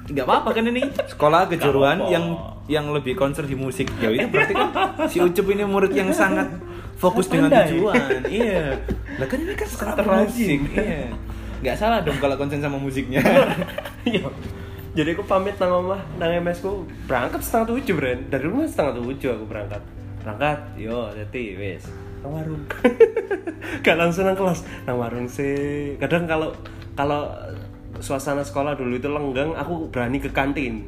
[0.04, 0.82] nggak apa-apa kan ini?
[1.08, 2.24] Sekolah kejuruan yang
[2.68, 3.88] yang lebih concern di musik.
[4.00, 4.68] Ya itu berarti kan
[5.08, 6.48] si Ucup ini murid yang sangat
[6.96, 7.68] fokus dengan Pandai.
[7.72, 8.08] tujuan.
[8.28, 8.64] Iya.
[9.20, 9.94] Lah kan ini kan sekolah
[10.24, 10.60] musik.
[10.76, 11.12] iya.
[11.64, 13.20] Nggak salah dong kalau konsen sama musiknya.
[14.04, 14.28] Iya.
[14.92, 19.00] jadi aku pamit nang omah nang MS ku berangkat setengah tujuh Bren dari rumah setengah
[19.00, 19.80] tujuh aku berangkat.
[20.20, 20.60] Berangkat?
[20.76, 21.88] Yo jadi wes
[22.20, 22.68] nang warung.
[23.84, 24.60] Gak langsung nang kelas.
[24.84, 25.96] Nang warung sih.
[25.96, 26.52] Kadang kalau
[26.92, 27.32] kalau
[27.98, 30.82] suasana sekolah dulu itu lenggang aku berani ke kantin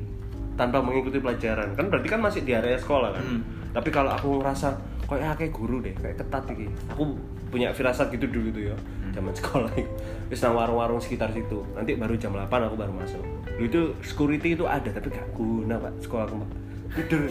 [0.55, 1.75] tanpa mengikuti pelajaran.
[1.75, 3.25] Kan berarti kan masih di area sekolah kan?
[3.25, 3.43] Hmm.
[3.71, 4.73] tapi kalau aku ngerasa
[5.05, 6.65] kayak kayak guru deh kayak ketat iki.
[6.89, 7.13] Aku
[7.47, 8.77] punya firasat gitu dulu tuh ya
[9.13, 9.93] zaman sekolah itu.
[10.27, 11.61] Terus nang warung-warung sekitar situ.
[11.77, 13.21] Nanti baru jam 8 aku baru masuk.
[13.53, 16.51] Dulu itu security itu ada tapi gak guna pak sekolah aku Pak.
[16.97, 17.23] tidur.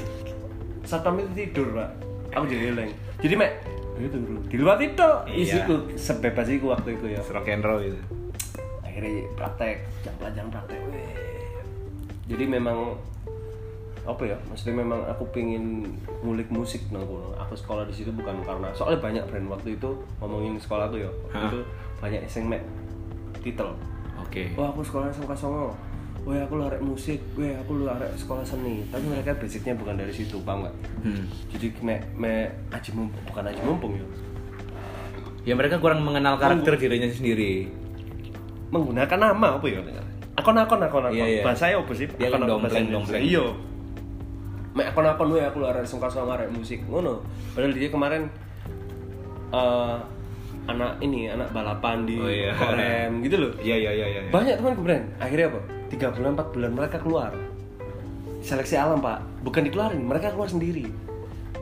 [0.86, 1.90] Satpam itu tidur pak.
[2.38, 2.94] Aku jadi eleng.
[3.18, 3.52] Jadi mek
[3.98, 4.42] itu turun.
[4.46, 5.42] Di luar itu Iya.
[5.42, 7.22] isiku sebebas itu waktu itu ya.
[7.26, 7.98] Rock and roll itu
[8.96, 10.80] akhirnya praktek jam pelajaran praktek
[12.32, 12.96] jadi memang
[14.06, 15.82] apa ya maksudnya memang aku pingin
[16.22, 17.34] ngulik musik nang kono.
[17.42, 19.90] Aku sekolah di situ bukan karena soalnya banyak brand waktu itu
[20.22, 21.12] ngomongin sekolah tuh ya.
[21.30, 21.50] Waktu Hah?
[21.50, 21.60] itu
[21.98, 22.62] banyak sing mek
[23.42, 23.74] titel.
[24.22, 24.54] Oke.
[24.54, 25.74] Wah aku sekolah SMK Songo.
[26.26, 28.86] Wah aku lu arek musik, weh aku lu arek sekolah seni.
[28.94, 30.76] Tapi mereka basicnya bukan dari situ, paham gak?
[31.06, 31.26] Hmm.
[31.54, 34.06] Jadi me, me aji mumpung, bukan aji mumpung ya.
[35.46, 37.85] Ya mereka kurang mengenal karakter dirinya sendiri
[38.70, 39.82] Menggunakan nama apa ya?
[40.36, 41.44] Akon-akon, akon-akon Iya, iya.
[41.44, 42.08] Bahasanya apa sih?
[42.10, 42.98] Dia kan Akon-akon bahasa dompleng, Indonesia.
[43.16, 43.24] dompleng.
[43.24, 43.46] Iya
[44.76, 47.24] Mek akon-akon weh aku lu arek SMK Songo arek musik Ngono
[47.56, 48.24] Padahal dia kemarin
[49.48, 49.98] eh
[50.66, 52.52] anak ini anak balapan di Oh, iya.
[52.52, 56.48] Korem gitu loh iya iya iya iya banyak teman brand akhirnya apa tiga bulan empat
[56.52, 57.32] bulan mereka keluar
[58.42, 60.90] seleksi alam pak bukan dikeluarin mereka keluar sendiri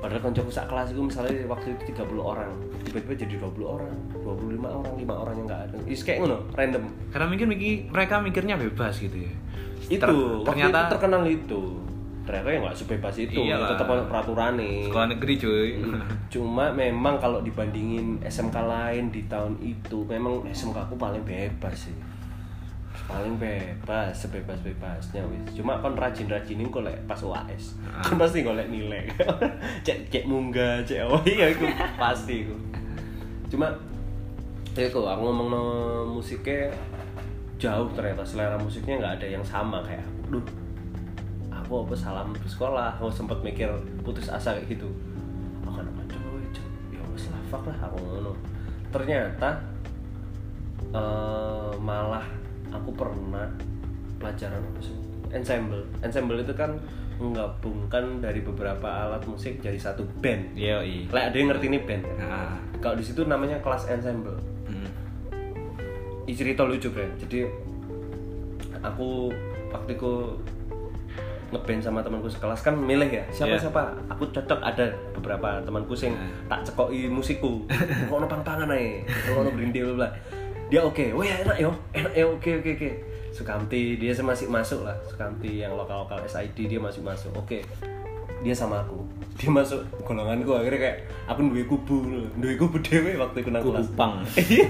[0.04, 2.52] padahal koncoku sak kelas itu misalnya waktu itu 30 orang
[2.84, 6.84] tiba-tiba jadi 20 orang 25 orang 5 orang yang nggak ada is kayak ngono random
[7.08, 9.32] Karena mungkin mikir, mereka mikirnya bebas gitu ya.
[9.86, 11.62] itu Ter- waktu ternyata itu terkenal itu
[12.24, 13.70] ternyata ya nggak sebebas itu Iyalah.
[13.72, 15.70] tetap ada peraturan nih sekolah negeri cuy.
[16.36, 21.96] cuma memang kalau dibandingin SMK lain di tahun itu memang SMK aku paling bebas sih
[23.14, 25.54] paling bebas sebebas bebasnya wis.
[25.54, 29.06] Cuma kan rajin rajinin kok lek pas UAS kan pasti golek nilai.
[29.86, 32.56] Cek cek munggah cek oh iya itu pasti itu
[33.54, 33.70] cuma
[34.74, 35.64] ya kok aku ngomong no
[36.10, 36.74] musiknya
[37.62, 38.26] jauh ternyata.
[38.26, 40.42] Selera musiknya nggak ada yang sama kayak aku.
[40.42, 40.46] Duh
[41.54, 43.70] aku apa salah ke sekolah aku sempat mikir
[44.02, 44.90] putus asa kayak gitu.
[45.62, 46.42] Aku kan apa coba
[46.90, 48.34] ya wes lah fuck lah aku ngono
[48.90, 49.62] ternyata
[50.94, 52.26] eh, malah
[52.74, 53.46] aku pernah
[54.18, 54.96] pelajaran apa sih?
[55.30, 55.86] Ensemble.
[56.02, 56.74] Ensemble itu kan
[57.22, 60.58] menggabungkan dari beberapa alat musik jadi satu band.
[60.58, 61.06] Iya, iya.
[61.08, 62.04] Lek ada yang ngerti ini band.
[62.18, 64.36] Nah, kalau di situ namanya kelas ensemble.
[64.66, 64.90] Hmm.
[66.26, 67.46] Ini cerita lucu Bren jadi
[68.80, 69.32] aku
[69.72, 70.12] waktu itu
[71.54, 73.70] ngeband sama temanku sekelas kan milih ya siapa Iya.
[73.70, 73.94] siapa?
[74.10, 76.18] Aku cocok ada beberapa temanku sing
[76.50, 77.70] tak cekoki musikku
[78.10, 79.06] kok ono pang-pangan ae?
[79.06, 80.10] Kok ono brindil bla
[80.74, 82.90] dia oke oh ya enak yo enak yo oke oke oke.
[83.30, 84.98] Sukamti dia masih masuk lah.
[85.06, 87.30] Sukamti yang lokal lokal SID dia masih masuk.
[87.38, 87.62] Oke
[88.42, 88.98] dia sama aku.
[89.38, 92.06] Dia masuk golonganku akhirnya kayak aku duwe kubu
[92.38, 93.90] duwe kubu dewe waktu itu nang kelas.
[93.98, 94.22] pang.
[94.46, 94.70] iya.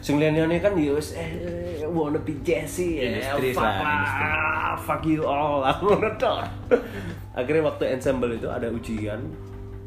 [0.00, 4.28] Sing liyane kan ya wis eh wanna be Jesse Industri fuck, lah, industri.
[4.84, 5.60] fuck you all.
[5.76, 6.08] Aku ngono
[7.36, 9.20] akhirnya waktu ensemble itu ada ujian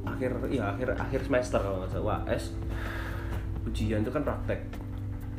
[0.05, 2.43] akhir ya akhir akhir semester kalau nggak salah UAS
[3.65, 4.65] ujian itu kan praktek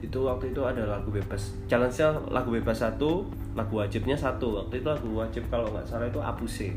[0.03, 3.22] itu waktu itu ada lagu bebas challenge-nya lagu bebas satu
[3.53, 6.74] lagu wajibnya satu waktu itu lagu wajib kalau nggak salah itu apuse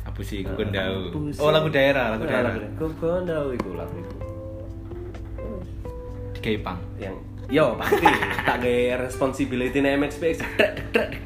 [0.00, 1.12] Apa sih Kukundau?
[1.12, 1.36] Apuse.
[1.36, 2.52] Oh, lagu daerah, lagu Nah, daerah.
[2.74, 4.16] Kukundau itu lagu itu
[6.32, 6.78] Di Kaipang.
[6.96, 7.16] yang
[7.50, 8.06] yo pasti
[8.46, 10.38] tak gawe responsibility nih MXPX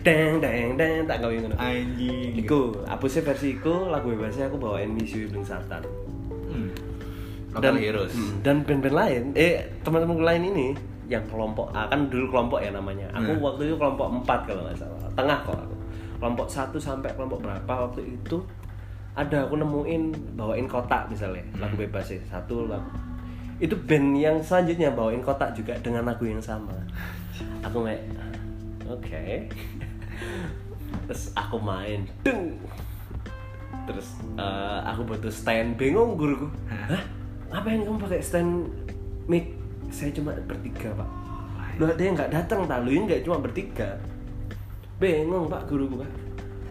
[0.00, 2.32] deng deng deng tak gawe ngono Anjing.
[2.34, 5.84] iku apa sih versi iku lagu bebasnya aku bawain Miss You Bling Satan
[6.48, 6.70] Hmm.
[7.76, 8.10] Heroes.
[8.10, 10.68] hmm, dan band-band lain eh teman-teman lain ini
[11.04, 13.06] yang kelompok A kan dulu kelompok ya namanya.
[13.12, 13.44] Aku Hmm.
[13.44, 15.00] waktu itu kelompok 4 kalau nggak salah.
[15.12, 15.76] Tengah kok aku.
[16.20, 18.40] Kelompok 1 sampai kelompok berapa waktu itu
[19.14, 20.02] ada aku nemuin
[20.34, 22.88] bawain kotak misalnya lagu bebas ya satu lagu.
[23.62, 26.74] Itu band yang selanjutnya bawain kotak juga dengan lagu yang sama.
[27.62, 28.02] Aku kayak
[28.88, 29.24] oke.
[31.06, 32.54] Terus aku main Dung.
[33.84, 36.48] terus eh, aku butuh stand bingung guruku.
[36.70, 37.02] Hah?
[37.52, 38.64] Ngapain kamu pakai stand
[39.28, 39.52] mic
[39.90, 41.08] saya cuma bertiga pak.
[41.80, 43.98] Lu ada yang nggak datang tak lu yang nggak cuma bertiga.
[45.00, 46.10] Bingung pak guruku pak.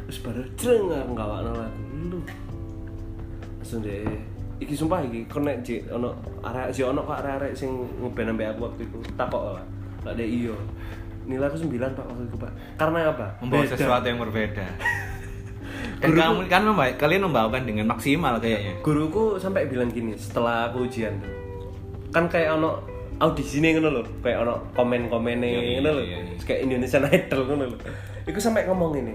[0.07, 2.20] Terus baru aku nggak lagu lu.
[3.59, 4.05] Langsung deh
[4.61, 8.59] iki sumpah iki konek J ono arek si ono kok arek-arek sing ngeband ambek aku
[8.72, 8.99] waktu itu.
[9.20, 9.66] Takok lah
[10.03, 10.55] lah deh iyo
[11.24, 12.51] nilai aku 9 pak waktu itu pak.
[12.76, 13.28] Karena apa?
[13.39, 13.76] Membawa Beda.
[13.80, 14.66] sesuatu yang berbeda.
[16.03, 18.76] Dan kamu kan membawa, kalian membawakan dengan maksimal kayaknya.
[18.84, 21.32] guruku sampai bilang gini setelah aku ujian tuh
[22.14, 22.78] kan kayak ono
[23.24, 26.03] audisi nih ngono lho kayak ono komen-komen Iya, nih ngono lho.
[26.03, 26.36] iya, iya.
[26.39, 27.78] kayak Indonesian Idol ngono lho.
[28.24, 29.13] Iku sampai ngomong ini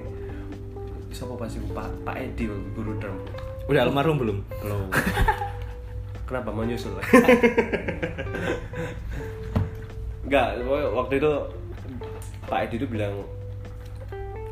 [1.08, 3.16] siapa pasti Pak Pak Edi guru drum
[3.66, 4.38] Udah almarhum belum?
[4.60, 4.88] belum.
[6.28, 6.92] Kenapa mau nyusul?
[10.24, 11.30] Enggak waktu itu
[12.44, 13.14] Pak Edi tuh bilang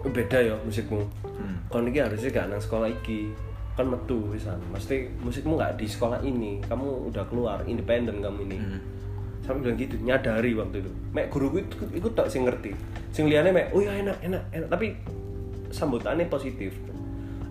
[0.07, 1.02] beda ya musikmu.
[1.26, 1.59] Hmm.
[1.66, 3.32] kon iki harusnya gak nang sekolah iki.
[3.76, 6.64] Kan metu pisan mesti musikmu nggak di sekolah ini.
[6.64, 8.57] Kamu udah keluar independen kamu ini.
[8.57, 8.80] Hmm.
[9.47, 10.90] Sampai bilang gitu nyadari waktu itu.
[11.14, 12.74] Mek guruku itu ikut tak sing ngerti.
[13.14, 14.68] Sing liane mek oh ya enak enak enak.
[14.68, 14.99] Tapi
[15.70, 16.74] sambutannya positif.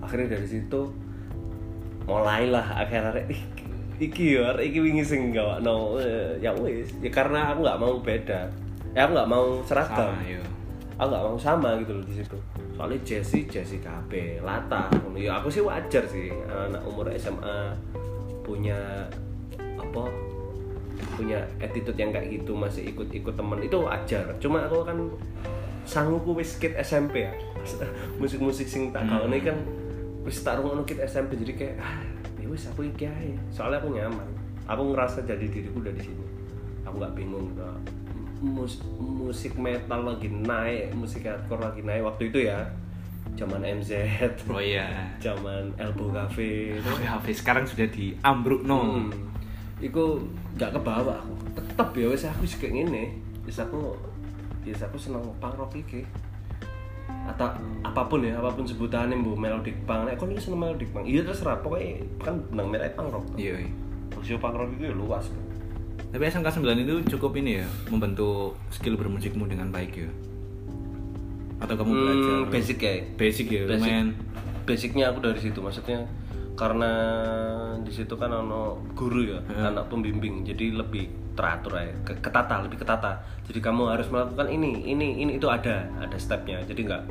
[0.03, 0.91] Akhirnya dari situ
[2.05, 3.41] mulailah akhirnya "Ih,
[3.97, 5.97] iki ya iki wingi sing gawa no
[6.37, 8.51] ya wis ya karena aku nggak mau beda.
[8.91, 10.11] Ya aku nggak mau seragam.
[10.99, 12.37] Aku nggak mau sama gitu loh di situ.
[12.75, 17.71] Soalnya Jesse Jesse KB Lata ya aku sih wajar sih anak umur SMA
[18.43, 19.07] punya
[19.79, 20.03] apa
[21.15, 24.25] punya attitude yang kayak gitu masih ikut-ikut temen itu wajar.
[24.39, 24.97] Cuma aku kan
[25.85, 27.33] sanggup wis kit SMP ya.
[28.21, 29.57] Musik-musik sing tak kau ini kan
[30.25, 32.01] wis tak rungokno kit SMP jadi kayak ah
[32.41, 33.35] ya wis aku iki ae.
[33.53, 34.27] Soalnya aku nyaman.
[34.65, 36.25] Aku ngerasa jadi diriku udah di sini.
[36.85, 37.65] Aku nggak bingung gitu
[38.45, 42.03] Mus- musik metal lagi naik musik hardcore lagi naik.
[42.03, 42.65] Waktu itu ya
[43.35, 43.91] zaman MZ
[44.47, 44.85] Oh iya.
[45.25, 48.79] zaman Elbow Cafe ya, Hafiz sekarang sudah di ambruk no.
[48.81, 49.34] Hmm.
[49.77, 50.23] Iku
[50.55, 51.33] gak kebawa aku.
[51.53, 53.03] Tetep ya wis aku sih kayak ngene.
[53.43, 53.93] Wis aku
[54.61, 56.03] wis aku seneng punk rock iki.
[57.05, 60.89] kata apa pun ya apa pun sebutannya bu melodic punk nek kon iki seneng melodic
[60.89, 63.69] punk iya terserah pokoknya kan benang merah punk rock iya iya.
[64.11, 65.41] Maksudnya punk rock itu ya luas Bro.
[66.07, 70.09] tapi SMK 9 itu cukup ini ya membentuk skill bermusikmu dengan baik ya
[71.57, 73.73] atau kamu belajar Hmm, basic ya basic ya Basic.
[73.75, 74.07] lumayan
[74.63, 76.05] basicnya aku dari situ maksudnya
[76.55, 76.91] karena
[77.83, 80.47] di situ kan ono guru ya anak pembimbing.
[80.47, 83.19] Jadi lebih teratur ya ke- ketata lebih ketata.
[83.45, 86.63] Jadi kamu harus melakukan ini ini ini itu ada ada stepnya.
[86.63, 87.03] Jadi nggak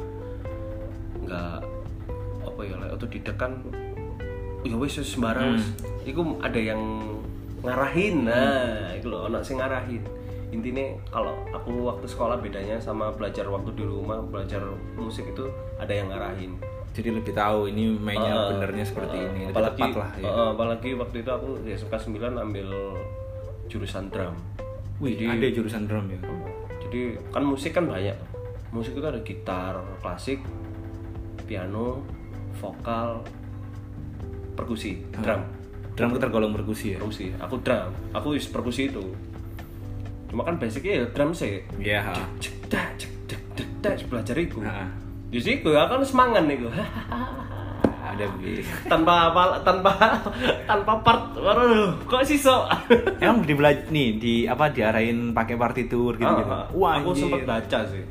[1.29, 1.57] nggak
[2.45, 3.61] apa ya lah otodidak kan
[4.65, 5.69] ya wis sembarang wis.
[6.09, 6.81] Itu ada yang
[7.61, 8.25] ngarahin.
[8.25, 10.01] Nah itu loh ono sing ngarahin.
[10.57, 14.63] Intinya kalau aku waktu sekolah bedanya sama belajar waktu di rumah belajar
[14.97, 16.57] musik itu ada yang ngarahin
[16.95, 20.31] jadi lebih tahu ini mainnya Ah, benernya seperti ah, ini lebih apalagi tepat lah ya
[20.31, 22.69] ah, apalagi waktu itu aku di SMK 9 ambil
[23.69, 24.37] jurusan drum.
[25.03, 26.19] Wih, ada jurusan drum ya?
[26.87, 28.15] Jadi kan musik kan banyak.
[28.71, 30.39] Musik itu ada gitar klasik
[31.45, 32.03] piano
[32.63, 33.23] vokal
[34.55, 35.43] perkusi drum.
[35.95, 36.99] Drum itu tergolong perkusi ya?
[37.03, 37.35] Perkusi.
[37.43, 37.91] Aku drum.
[38.15, 39.03] Aku is perkusi itu.
[40.31, 41.63] Cuma kan basicnya ya drum sih.
[41.79, 42.15] Iya ha.
[42.39, 44.87] cek cek dak dak dak belajar itu Ha.
[45.35, 46.63] Di situ ya kan semangat nih
[48.15, 48.63] ada begitu.
[48.87, 49.93] Tanpa apa tanpa
[50.71, 52.71] tanpa part waduh kok sih sok
[53.19, 53.55] emang di
[53.91, 58.05] nih di apa diarahin pakai partitur gitu gitu Ah, wah aku sempet baca sih.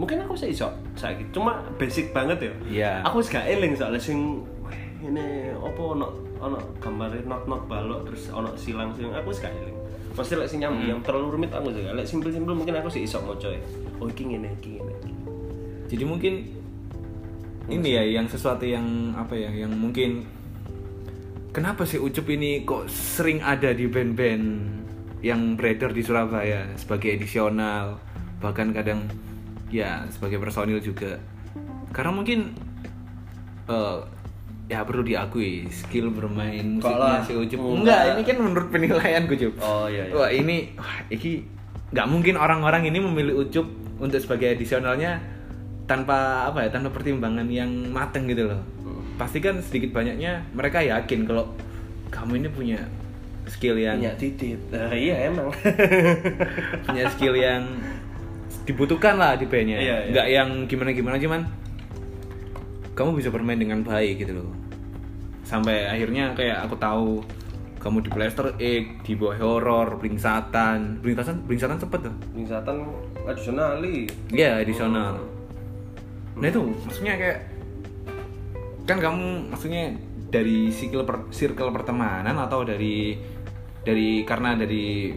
[0.00, 2.52] Mungkin aku sih iso saiki cuma basic banget ya.
[2.64, 2.92] Iya.
[3.04, 4.40] aku wis gak eling soalnya sing
[5.04, 6.08] ini opo ono
[6.40, 9.12] ono gambar not not balok terus ono silang silang.
[9.20, 9.76] Aku gak eling.
[10.16, 10.92] Pasti lek sing nyambung Hmm.
[10.96, 13.60] yang terlalu rumit aku juga lek simpel simpel mungkin aku sih iso moco ya
[14.00, 15.12] oh iki ngene iki ngene iki.
[15.92, 16.59] jadi mungkin
[17.70, 20.26] ini ya yang sesuatu yang apa ya yang mungkin
[21.54, 24.46] kenapa sih Ucup ini kok sering ada di band-band
[25.20, 28.00] yang beredar di Surabaya sebagai edisional
[28.40, 29.06] bahkan kadang
[29.70, 31.20] ya sebagai personil juga.
[31.94, 32.56] Karena mungkin
[33.70, 33.98] eh,
[34.70, 37.58] ya perlu diakui skill bermain musiknya si Ucup.
[37.58, 37.78] Enggak.
[37.78, 39.54] enggak ini kan menurut penilaian Ucup.
[39.62, 40.14] Oh iya, iya.
[40.14, 41.46] Wah ini, wah ini
[41.90, 43.66] nggak mungkin orang-orang ini memilih Ucup
[44.00, 45.20] untuk sebagai edisionalnya
[45.90, 48.62] tanpa apa ya, tanpa pertimbangan yang mateng gitu loh.
[48.86, 49.02] Hmm.
[49.18, 51.50] Pasti kan sedikit banyaknya mereka yakin kalau
[52.14, 52.78] kamu ini punya
[53.50, 55.50] skill yang punya titit nah, iya emang
[56.86, 57.66] punya skill yang
[58.62, 59.82] dibutuhkan lah di bandnya.
[59.82, 60.10] Iya, iya.
[60.14, 61.42] Nggak yang gimana-gimana cuman
[62.94, 64.54] kamu bisa bermain dengan baik gitu loh.
[65.42, 67.08] Sampai akhirnya kayak aku tahu
[67.80, 72.14] kamu di Blaster Egg, di Boy Horror, Blingsatan, Blingsatan, Blingsatan cepet tuh.
[72.36, 72.76] wisatan
[73.24, 75.39] additionali Iya, edisional.
[76.40, 77.38] Nah itu maksudnya kayak
[78.88, 79.94] kan kamu maksudnya
[80.30, 83.14] dari circle per, circle pertemanan atau dari
[83.84, 85.14] dari karena dari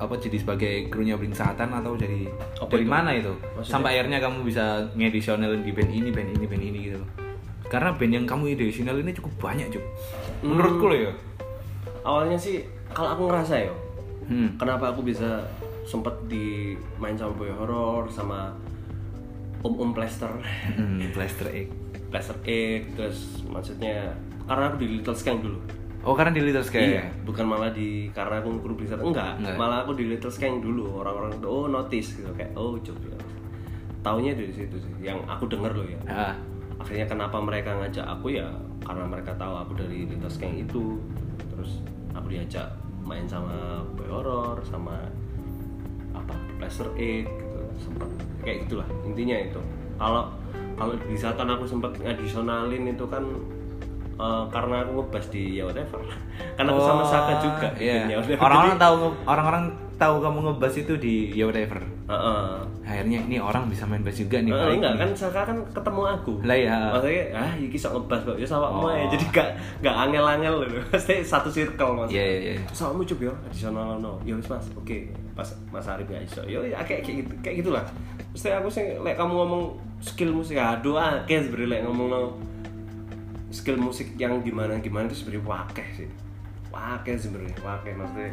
[0.00, 2.24] apa jadi sebagai krunya Blingsatan atau dari
[2.56, 2.92] Apa dari itu?
[2.92, 3.68] mana itu Maksudnya?
[3.68, 4.64] sampai akhirnya kamu bisa
[4.96, 7.10] ngedisionalin di band ini band ini band ini gitu loh
[7.68, 9.84] karena band yang kamu edisional ini cukup banyak cuk
[10.40, 11.12] menurutku loh ya
[12.00, 12.64] awalnya sih
[12.96, 13.72] kalau aku ngerasa ya
[14.32, 14.56] hmm.
[14.56, 15.44] kenapa aku bisa
[15.84, 18.56] sempet di main sama boy horror sama
[19.60, 20.30] om om plaster.
[20.76, 21.68] Hmm, Blaster Egg.
[22.10, 24.10] Plaster egg terus maksudnya
[24.50, 25.58] karena aku di little skank dulu.
[26.00, 29.04] Oh karena di Little Sky iya bukan malah di karena aku kru blizzard.
[29.04, 29.56] Enggak, Enggak.
[29.60, 31.04] malah aku di little skank dulu.
[31.04, 32.32] Orang-orang tuh oh notice gitu.
[32.32, 33.20] Kayak oh coba
[34.00, 36.00] taunya dari situ sih yang aku denger loh ya.
[36.08, 36.34] Ah,
[36.80, 38.48] akhirnya kenapa mereka ngajak aku ya
[38.80, 40.96] karena mereka tahu aku dari Little Skank itu.
[41.52, 41.84] Terus
[42.16, 42.72] aku diajak
[43.04, 45.04] main sama boy horror sama
[46.16, 47.28] apa Plaster Egg
[47.80, 48.08] sempat
[48.40, 49.60] kayak gitulah intinya itu
[49.96, 50.28] kalau
[50.74, 53.24] kalau di Satan aku sempat ngadisionalin itu kan
[54.16, 56.00] eh, karena aku ngebas di ya whatever
[56.56, 58.04] karena aku sama Saka juga iya.
[58.04, 59.64] bikin Ya orang-orang tahu orang-orang
[59.96, 61.76] tahu kamu ngebas itu di ya whatever
[62.10, 62.50] Heeh.
[62.82, 64.98] akhirnya ini orang bisa main bass juga nih baik enggak nih.
[64.98, 66.76] kan Saka kan ketemu aku Lah, iya.
[66.90, 68.88] maksudnya ah iki sok ngebas kok ya sama Oh.
[68.88, 72.62] ya jadi gak gak angel-angel loh pasti satu circle mas Iya, iya, iya.
[72.72, 74.98] sama coba ya additional no ya wis mas oke
[75.29, 75.29] pas
[75.72, 77.84] mas Arif ya iso ya ya kayak gitu kayak gitulah
[78.30, 79.64] mesti aku sih lek kamu ngomong
[80.00, 82.20] skill musik aduh akeh sebenarnya lek ngomong no
[83.50, 86.08] skill musik yang gimana gimana itu sebenarnya wakeh sih
[86.70, 88.30] wakeh sebenarnya wakeh maksudnya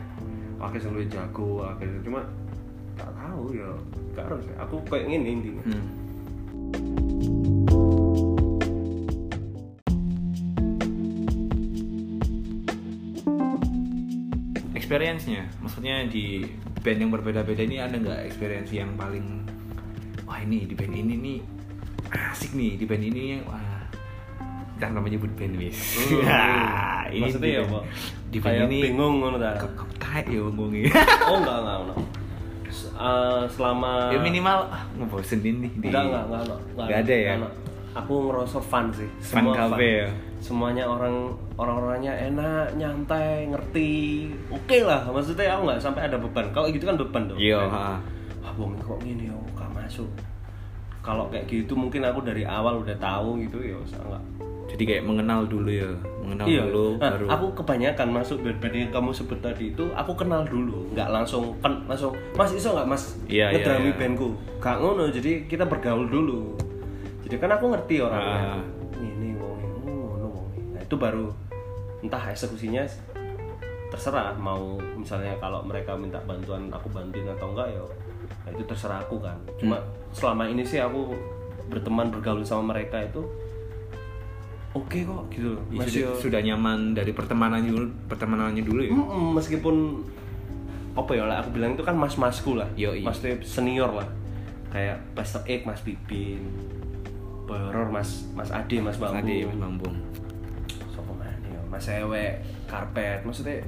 [0.62, 2.22] wakeh selalu jago wakeh cuma
[2.98, 3.70] gak tahu ya
[4.14, 4.56] gak harus ya.
[4.62, 5.86] aku kayak gini intinya Hmm.
[14.88, 16.48] Experience-nya, maksudnya di
[16.82, 19.44] band yang berbeda-beda ini ada nggak experience yang paling
[20.24, 21.38] wah ini di band ini nih
[22.32, 23.64] asik nih di band ini wah
[24.78, 25.78] jangan menyebut band wis.
[26.22, 27.84] Nah, ini Maksudnya di ya, Pak?
[28.30, 29.58] Di band ini bingung ngono ta.
[29.58, 29.74] kok
[30.30, 30.42] ya.
[31.26, 32.00] Oh enggak enggak enggak.
[32.98, 37.34] Eh, selama ya minimal ah ngebosenin nih di enggak enggak enggak enggak, Nggak ada ya?
[37.38, 37.54] enggak.
[37.98, 40.10] aku ngerasa fun sih Fun cafe ya?
[40.38, 43.94] Semuanya orang orang orangnya enak nyantai ngerti.
[44.54, 46.48] Oke lah maksudnya aku nggak sampai ada beban.
[46.54, 47.40] Kalau gitu kan beban dong.
[47.40, 47.98] Iya, ha.
[48.46, 50.10] ah wong kok gini ya gak masuk.
[51.02, 54.24] Kalau kayak gitu mungkin aku dari awal udah tahu gitu ya usah nggak.
[54.68, 55.88] Jadi kayak mengenal dulu ya
[56.20, 56.64] mengenal iya.
[56.68, 60.92] dulu Nah, baru aku kebanyakan masuk band-band yang kamu sebut tadi itu aku kenal dulu.
[60.92, 63.16] Nggak langsung kan langsung mas iso nggak mas?
[63.32, 63.96] Iya, iya, ngedrami iya.
[63.96, 64.30] bandku.
[64.60, 66.60] Gak ngono jadi kita bergaul dulu.
[67.24, 68.60] Jadi kan aku ngerti orangnya.
[68.60, 68.77] Ah.
[70.88, 71.28] Itu baru
[72.00, 72.88] entah eksekusinya
[73.88, 77.84] terserah mau misalnya kalau mereka minta bantuan aku bantuin atau enggak ya
[78.44, 79.36] nah itu terserah aku kan.
[79.56, 79.88] Cuma Hmm.
[80.12, 81.12] selama ini sih aku
[81.68, 83.20] berteman bergaul sama mereka itu
[84.74, 85.64] oke kok gitu loh.
[85.68, 88.92] Ya, masih sudah, sudah nyaman dari pertemanannya dulu pertemanannya dulu ya?
[89.34, 89.76] Meskipun
[90.94, 92.68] apa ya lah aku bilang itu kan mas-masku lah.
[92.76, 93.04] Yoi.
[93.04, 94.08] maksudnya senior lah.
[94.68, 96.44] Kayak Pastor X Mas Bibin
[97.48, 99.96] Boy Horror Mas Mas Ade Mas Bambu tadi Mas Bambung.
[99.96, 100.27] ya,
[101.68, 103.60] Mas Ewe karpet maksudnya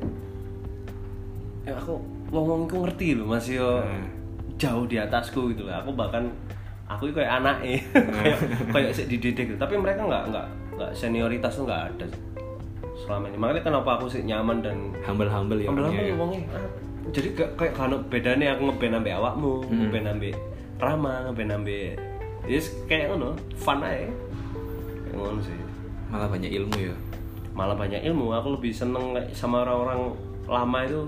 [1.63, 4.07] ya aku ngomong aku ngerti loh Mas yo Hmm.
[4.55, 6.27] jauh di atasku gitu lah aku bahkan
[6.85, 7.57] aku itu kayak anak
[8.17, 8.39] kayak
[8.69, 9.57] kayak sih dididik gitu.
[9.57, 12.07] tapi mereka nggak nggak nggak senioritas tuh nggak ada
[12.97, 16.13] selama ini makanya kenapa aku sih nyaman dan humble humble ya Ambil orangnya apa ya.
[16.13, 16.41] ngomongnya?
[16.51, 16.69] Ah,
[17.09, 19.79] Jadi kayak kayak kan bedanya aku ngeband ambek awakmu, Hmm.
[19.81, 20.35] ngeband ambek
[20.77, 21.95] Rama, ngeband ambek
[22.41, 24.07] Yes, kayak ngono, fun aja.
[25.01, 25.55] Kayak ngono sih.
[26.07, 26.95] malah banyak ilmu ya
[27.53, 30.15] Malah banyak ilmu, aku lebih seneng sama orang-orang
[30.49, 31.01] lama itu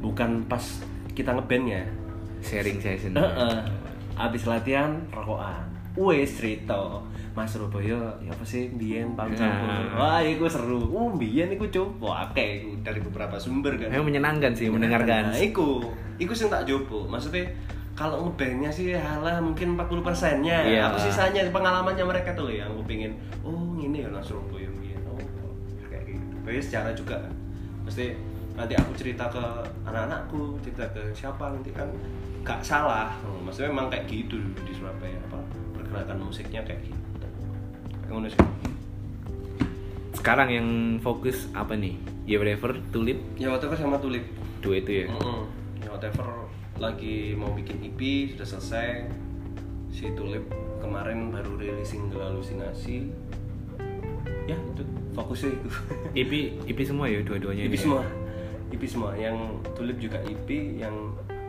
[0.00, 0.62] bukan pas
[1.16, 1.84] kita ngebandnya.
[2.44, 3.58] sharing session Heeh.
[4.14, 5.66] Abis latihan rokokan.
[5.96, 7.00] Wes cerita.
[7.32, 9.92] Mas Surabaya, ya apa sih biyen paling Nah.
[9.96, 10.88] Wah, iku seru.
[10.88, 13.92] Uh, biyen iku coba akeh iku dari beberapa sumber kan.
[13.92, 15.84] Memang menyenangkan sih mendengarkan Nah, iku,
[16.16, 17.04] iku sing tak jopo.
[17.04, 17.44] Maksudnya
[17.96, 20.64] kalau ngebandnya sih halah mungkin 40 persennya.
[20.64, 20.92] Iya.
[20.92, 23.12] Aku sisanya pengalamannya mereka tuh yang aku pengen.
[23.44, 24.65] Oh ini ya langsung Surabaya.
[24.65, 24.65] Oh
[26.46, 27.32] Tapi secara juga kan.
[27.82, 28.14] Mesti
[28.54, 29.42] nanti aku cerita ke
[29.82, 31.90] anak-anakku, cerita ke siapa nanti kan
[32.40, 33.10] gak salah.
[33.20, 35.38] Hmm, Maksudnya memang kayak gitu dulu di Surabaya apa
[35.74, 36.98] pergerakan musiknya kayak gitu.
[38.00, 38.40] Kayak ngono sih.
[40.16, 40.68] sekarang yang
[40.98, 41.94] fokus apa nih
[42.24, 44.24] ya whatever tulip Ya whatever sama Tulip.
[44.58, 45.46] dua itu ya Mm-mm.
[45.78, 46.26] Ya whatever
[46.76, 48.00] lagi mau bikin EP
[48.34, 49.06] sudah selesai.
[49.88, 53.06] Si Tulip kemarin baru rilis single halusinasi.
[54.44, 54.82] Ya itu
[55.16, 55.68] fokusnya itu.
[56.22, 56.32] IP
[56.68, 57.80] IP semua ya dua-duanya ini ya?
[57.80, 58.02] semua.
[58.68, 59.10] EP semua.
[59.16, 59.36] Yang
[59.72, 60.94] Tulip juga EP, yang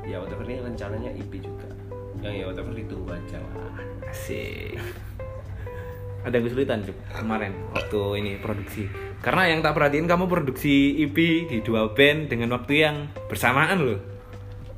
[0.04, 1.68] ya whatever ini rencananya EP juga.
[2.24, 3.76] Yang ya whatever ditunggu aja lah.
[4.08, 4.80] Asik.
[6.24, 8.84] Ada kesulitan Cuk, kemarin waktu ini produksi.
[9.24, 11.16] Karena yang tak perhatiin kamu produksi EP
[11.48, 12.96] di dua band dengan waktu yang
[13.28, 14.00] bersamaan loh.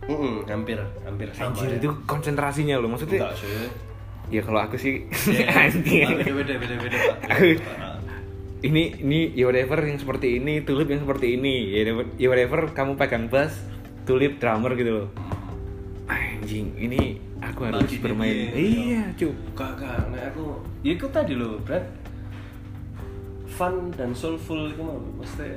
[0.05, 1.53] Mm-mm, hampir hampir sama.
[1.53, 1.77] Anjir ya.
[1.77, 3.25] itu konsentrasinya loh maksudnya.
[3.25, 3.69] enggak sih.
[4.29, 5.09] Ya kalau aku sih
[5.65, 6.05] anjir.
[6.21, 7.17] Beda beda beda beda Pak.
[7.33, 7.59] Aku-
[8.59, 11.71] Ini ini ya whatever yang seperti ini, tulip yang seperti ini.
[11.71, 13.55] Ya whatever- ya whatever kamu pegang bass,
[14.03, 15.07] tulip drummer gitu loh.
[16.09, 18.33] Anjing, ini aku harus Bagi bermain.
[18.33, 19.35] dia, Iya, Cuk.
[19.55, 21.85] Kakak, nah aku ya itu tadi loh, Brad.
[23.47, 25.47] Fun dan soulful itu mah mesti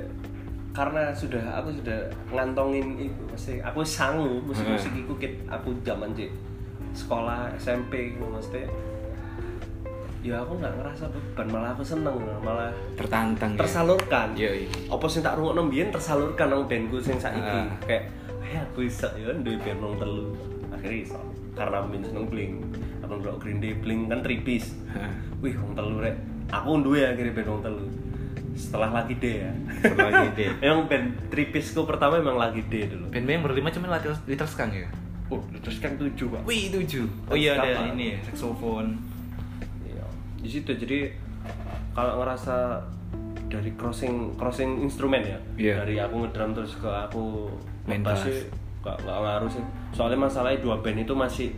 [0.73, 5.13] karena sudah aku sudah ngantongin itu mesti aku sanggup musik musik itu
[5.45, 6.33] aku zaman cik
[6.97, 8.65] sekolah SMP gitu mesti
[10.23, 13.51] ya aku nggak ngerasa beban malah aku seneng malah Tertantang.
[13.53, 13.59] ya.
[13.59, 14.67] tersalurkan Iya, iya.
[14.87, 17.67] apa sing tak rungokno mbiyen tersalurkan nang bandku sing saiki Ah.
[17.83, 18.07] kayak
[18.41, 20.31] eh aku bisa ya duwe band nang telu
[20.69, 21.19] akhirnya iso
[21.53, 22.53] karena min seneng bling
[22.99, 25.11] aku ndelok Green Day bling kan tripis Hah.
[25.37, 26.15] wih wong telu rek
[26.47, 27.85] aku duwe akhirnya band wong telu
[28.53, 29.51] setelah lagi D ya
[29.81, 30.39] Setelah Lagi D.
[30.61, 33.89] emang band tripisku pertama emang lagi D dulu Band yang berlima cuma
[34.45, 34.87] Skunk ya?
[35.27, 37.09] oh terus kan tujuh pak Wih, tujuh.
[37.25, 39.01] Oh iya ada ini ya, saxophone.
[40.43, 41.09] Di situ jadi
[41.91, 42.83] kalau ngerasa
[43.47, 45.73] dari crossing crossing instrumen ya Iya.
[45.79, 47.47] dari aku ngedrum terus ke aku
[47.85, 48.25] ngebass bass.
[48.25, 48.37] sih
[48.81, 51.49] gak, gak ngaruh sih soalnya masalahnya dua band itu masih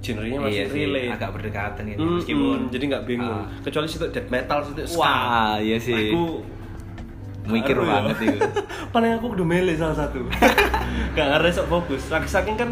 [0.00, 3.48] genrenya masih iya sih, relate agak berdekatan gitu Mm, meskipun mm, jadi nggak bingung Ah.
[3.60, 6.10] kecuali situ death metal situ ska Wah, iya sih.
[6.10, 6.24] aku
[7.44, 8.26] Mikir Aduh, banget ya.
[8.26, 8.38] itu.
[8.94, 10.24] paling aku udah mele salah satu
[11.12, 12.70] gak ngerti sok fokus saking saking kan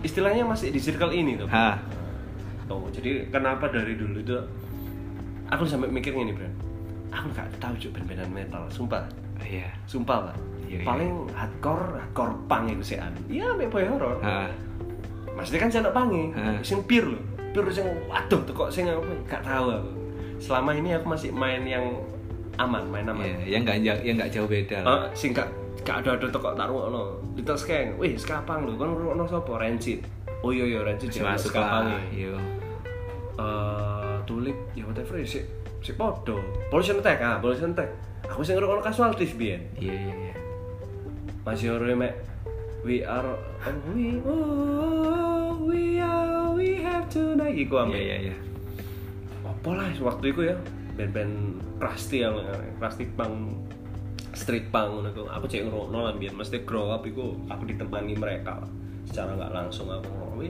[0.00, 1.46] istilahnya masih di circle ini tuh.
[2.70, 4.38] Tuh, jadi kenapa dari dulu itu
[5.50, 6.46] aku sampai mikir gini, Bro.
[7.10, 9.02] Aku gak tahu juga band-bandan metal, sumpah.
[9.42, 9.66] Iya.
[9.90, 10.36] Sumpah lah.
[10.70, 10.86] Iya, iya.
[10.86, 12.96] Paling hardcore, hardcore punk itu sih
[13.26, 14.22] Iya, ambek boy horror.
[14.22, 14.46] Hah.
[15.34, 16.62] Maksudnya kan saya pangi, Ha.
[16.62, 17.22] sing pure loh.
[17.50, 19.90] Pure sing waduh tuh kok sing apa gak tahu aku.
[20.38, 21.82] Selama ini aku masih main yang
[22.60, 24.78] aman main aman Iya, yang nggak jauh yang nggak jauh beda.
[24.86, 25.48] Ah, sing gak
[25.82, 30.04] gak ada ada toko tak no Little Skeng wih skapang lho kan no sapa Rancid
[30.44, 32.02] oh iya iya Rancid jangan masuk skapang lah.
[32.12, 32.36] Iya.
[33.40, 35.44] Eh tulip ya whatever sih
[35.80, 36.36] si podo
[36.68, 37.88] pollution attack ah pollution attack
[38.28, 40.34] aku sing ngrungokno casualties biyen Iya iya iya.
[41.42, 42.12] masih ora mek
[42.84, 48.36] we are oh, we oh, we are we have tonight iku Iya ambek iya iya.
[49.44, 50.56] apa lah waktu itu ya
[51.00, 51.34] band-band
[51.80, 52.36] Krusty yang
[52.76, 53.56] Krusty punk
[54.36, 55.26] street punk iku.
[55.32, 58.70] aku cek ngrungokno lah biyen mesti grow up iku aku ditemani mereka lah.
[59.08, 60.44] secara nggak langsung aku ngomong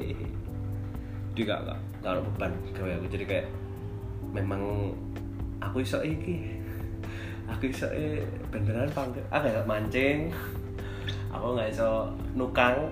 [1.35, 3.07] jadi gak gak gak ada beban gawe aku.
[3.09, 3.47] Jadi kayak
[4.35, 4.93] memang
[5.63, 6.59] aku iso iki.
[7.51, 10.31] Aku iso eh beneran punk aku gak mancing.
[11.31, 12.77] Aku nggak iso nukang.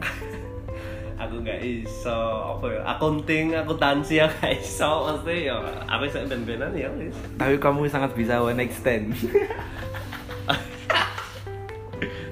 [1.19, 2.15] Aku nggak iso
[2.55, 5.11] apa ya akunting akuntansi ya nggak iso.
[5.11, 5.59] Mesti ya
[5.91, 7.19] apa iso ben-benan ya wis.
[7.35, 9.11] Tapi kamu sangat bisa one night stand.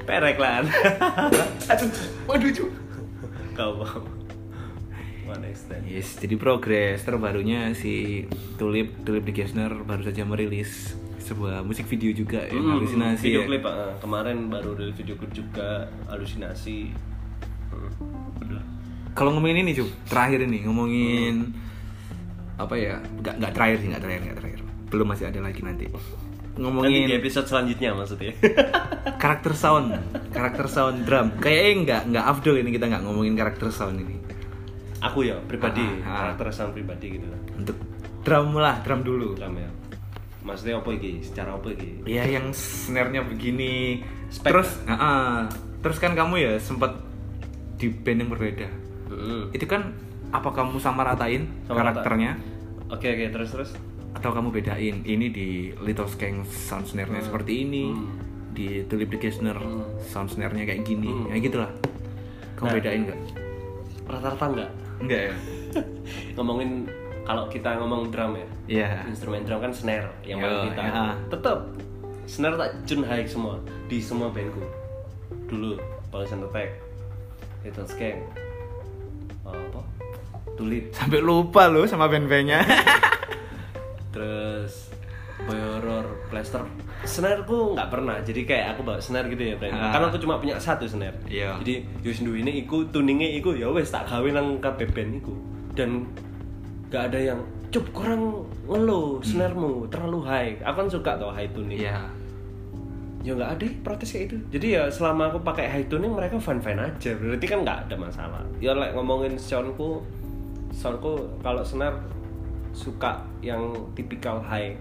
[0.07, 0.63] perek lah
[1.75, 1.91] Aduh,
[2.31, 2.67] waduh cu.
[3.59, 3.83] kau
[5.83, 8.25] Yes, jadi progres terbarunya si
[8.57, 13.47] Tulip Tulip di Gesner baru saja merilis sebuah musik video juga Hmm, halusinasi video ya.
[13.47, 13.99] klip ah.
[13.99, 16.91] kemarin baru dari video klip juga halusinasi
[17.67, 18.63] Hmm,
[19.13, 21.51] Kalau ngomongin ini cuy, terakhir ini ngomongin
[22.57, 23.01] apa ya?
[23.01, 24.61] Nggak nggak terakhir sih, nggak terakhir, nggak terakhir.
[24.87, 25.87] Belum masih ada lagi nanti.
[25.89, 28.33] nanti Ngomongin di episode selanjutnya maksudnya
[29.23, 29.93] karakter sound,
[30.31, 31.33] karakter sound drum.
[31.37, 34.17] Kayaknya nggak nggak afdol ini kita nggak ngomongin karakter sound ini.
[35.07, 36.17] Aku ya pribadi Ah, ah.
[36.29, 37.77] karakter sound pribadi gitu lah Untuk
[38.21, 39.33] drum lah, drum dulu.
[39.33, 39.71] drum ya
[40.43, 43.99] maksudnya apa iki secara apa iki Ya yang snare-nya begini.
[44.29, 45.35] Spek terus, ah, ah.
[45.81, 46.95] terus kan kamu ya sempat
[47.75, 48.69] di band yang berbeda.
[49.07, 49.51] Hmm.
[49.51, 49.91] Itu kan
[50.29, 52.39] apa kamu sama ratain Sama karakternya?
[52.87, 53.71] oke oke terus terus
[54.13, 58.07] atau kamu bedain ini di Little Skeng sound snare-nya seperti ini Hmm.
[58.49, 59.83] di Tulip the Kistner Hmm.
[60.01, 61.27] sound snare-nya kayak gini Hmm.
[61.29, 61.71] ya gitulah
[62.55, 62.75] kamu Nah.
[62.75, 63.21] bedain nggak
[64.05, 65.35] rata-rata enggak enggak ya?
[66.35, 66.89] Ngomongin
[67.23, 68.91] kalau kita ngomong drum ya Iya.
[69.05, 71.05] instrumen drum kan snare yang Yo, paling kita ya.
[71.29, 71.59] tetap
[72.25, 74.63] snare tak tune high semua di semua bandku.
[75.47, 75.79] Dulu
[76.09, 76.71] Pollution Attack
[77.63, 78.19] Little Skeng
[79.43, 79.81] apa?
[80.55, 82.63] Tulip sampai lupa loh sama band-bandnya.
[84.15, 84.86] Terus
[85.45, 86.65] Horror Plaster.
[87.05, 89.93] Snare ku nggak pernah jadi kayak aku bawa snare gitu ya friend Ah.
[89.93, 91.61] karena aku cuma punya satu snare Iya.
[91.61, 95.35] jadi Yus ini iku tuningnya iku ya wes tak gawe nang kabeh band iku.
[95.77, 96.09] Dan
[96.89, 100.53] gak ada yang cup kurang ngeluh snaremu terlalu high.
[100.65, 101.85] Aku kan suka tau high tuning.
[101.85, 102.01] Iya.
[103.21, 106.63] Ya nggak ada protes kayak itu jadi ya selama aku pakai high tuning mereka fine
[106.63, 107.11] fine aja.
[107.13, 108.43] Berarti kan nggak ada masalah.
[108.59, 110.01] Ya like ngomongin soundku
[110.73, 111.99] soundku kalau snare
[112.71, 114.79] suka yang tipikal high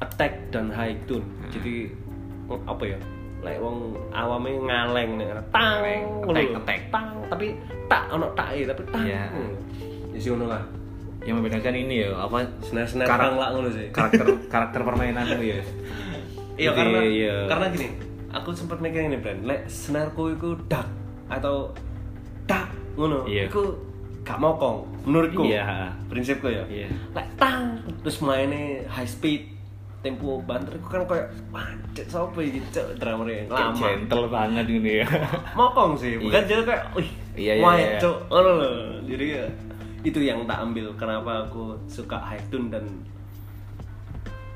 [0.00, 1.92] attack dan high tune jadi
[2.48, 2.98] mm, apa ya
[3.40, 6.80] like wong awamnya ngaleng nih tang Ngaleng, attack, attack.
[6.90, 7.46] tang tapi
[7.88, 9.24] tak ono tak tapi tang Iya.
[9.28, 9.52] Hmm.
[10.12, 10.62] ya sih ngono lah
[11.20, 12.48] yang membedakan ini ya apa
[13.06, 15.60] Karak- tang lah ngono sih karakter karakter permainanmu ya
[16.60, 17.36] Iya Jadi, karena iya.
[17.48, 17.88] karena gini,
[18.28, 20.84] aku sempat mikir ini brand, lek snareku itu dak
[21.24, 21.72] atau
[22.44, 22.68] tak
[23.00, 23.48] ngono, Iya.
[23.48, 23.80] iku
[24.20, 25.48] gak mokong menurutku.
[25.48, 25.88] Iya.
[26.12, 26.68] Prinsipku ya.
[26.68, 26.92] Iya.
[27.16, 29.48] Lek tang terus mainnya high speed
[30.00, 32.56] tempo banter kan kayak pancet sopo iki
[32.96, 33.76] drummer yang lama.
[33.76, 35.06] gentle banget ini ya
[35.58, 36.48] Mokong sih, bukan Iya.
[36.48, 37.98] jadi kayak wih, Iya, iya, iya.
[37.98, 38.72] cuk ngono loh.
[39.02, 39.44] Jadi ya,
[40.00, 42.84] itu yang tak ambil kenapa aku suka high tune dan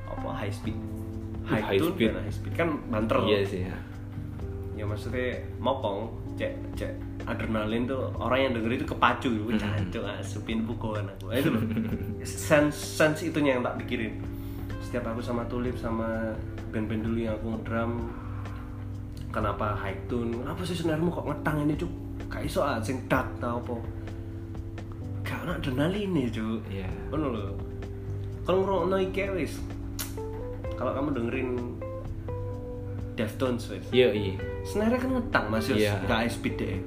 [0.07, 0.77] apa high speed.
[1.45, 2.09] High, High tune speed.
[2.09, 3.17] dan high speed kan banter.
[3.23, 3.77] iya sih ya
[4.75, 6.91] Ya maksudnya mokong, cek cek
[7.25, 9.61] adrenalin tuh orang yang denger itu kepacu gitu, Hmm.
[9.61, 11.31] cancuk asupin bukuan aku.
[11.31, 11.51] Nah, itu
[12.27, 14.19] sense sense itunya yang tak pikirin.
[14.95, 16.31] Setiap aku sama Tulip sama
[16.71, 18.15] band-band dulu yang aku ngedrum
[19.35, 21.91] kenapa high tune kenapa sih senarmu kok ngetang ini cuk
[22.31, 23.75] gak iso ah sing dark tau apa
[25.27, 27.43] gak ada adrenalin nih cuk iya Ngono lho.
[28.47, 29.59] Kalau ngrungokno iki wis.
[30.79, 31.51] Kalau kamu dengerin
[33.19, 33.83] Deftones wis.
[33.91, 35.99] iya iya Snare kan ngetang Mas Yus, Iya.
[36.07, 36.79] gak speed deh.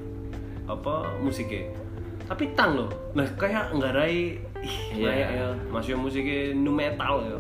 [0.64, 1.76] Apa musiknya?
[2.24, 2.88] Tapi tang loh.
[3.12, 4.40] Nah, kayak nggarai
[4.96, 5.04] Iya.
[5.12, 7.40] kayak ya Mas Yus musiknya nu metal ya.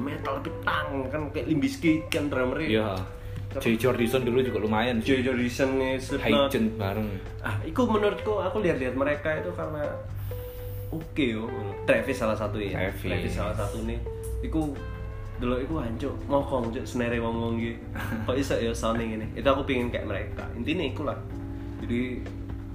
[0.00, 2.96] Metal tapi tang kan kayak Limbiskit kan drummer iya.
[3.50, 5.10] Joy Jordison dulu juga lumayan sih.
[5.10, 6.54] Joy Jordison nih Slipknot.
[6.54, 7.08] Hygen bareng.
[7.42, 9.90] Ah itu menurutku aku lihat-lihat mereka itu karena
[10.94, 11.50] oke yo.
[11.82, 12.78] Travis salah satu ya.
[12.94, 13.34] Travis.
[13.34, 13.98] salah satu nih
[14.46, 14.70] iku
[15.42, 17.74] dulu iku hancur ngokong cuk senere gitu
[18.28, 19.26] kok iso ya sounding ini?
[19.34, 20.46] Itu aku pingin kayak mereka.
[20.54, 21.18] Intinya iku lah
[21.82, 22.22] jadi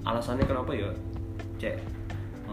[0.06, 0.90] alasannya kenapa ya
[1.56, 1.95] cek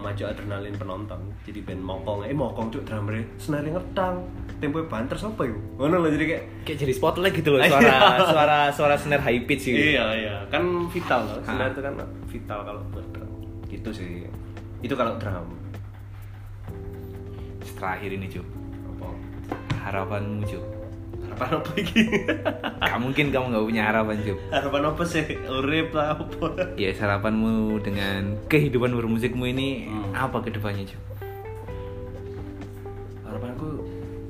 [0.04, 1.32] memacu adrenalin penonton.
[1.48, 4.28] Jadi band mokong eh mokong cuk drummer snare ngedang
[4.60, 7.96] tempo banter siapa yuk ngono loh jadi kayak Kayak jadi spotlight gitu loh suara
[8.28, 9.80] suara suara snare high pitch gitu.
[9.96, 10.36] iya iya.
[10.52, 11.94] Kan vital loh snare itu kan
[12.28, 13.32] vital kalau buat drum.
[13.72, 14.28] Gitu sih.
[14.84, 15.48] Itu kalau drum.
[17.80, 18.48] Terakhir ini Cuk.
[18.96, 19.08] apa?
[19.88, 20.83] Harapanmu Cuk.
[21.34, 22.02] Harapan apa lagi
[22.84, 24.38] Gak mungkin kamu gak punya harapan Cuk.
[24.48, 25.26] harapan apa sih?
[25.44, 26.48] Urip lah apa?
[26.78, 30.14] Ya harapanmu dengan kehidupan bermusikmu ini Hmm.
[30.14, 31.02] apa ke depannya Cuk?
[33.24, 33.82] harapanku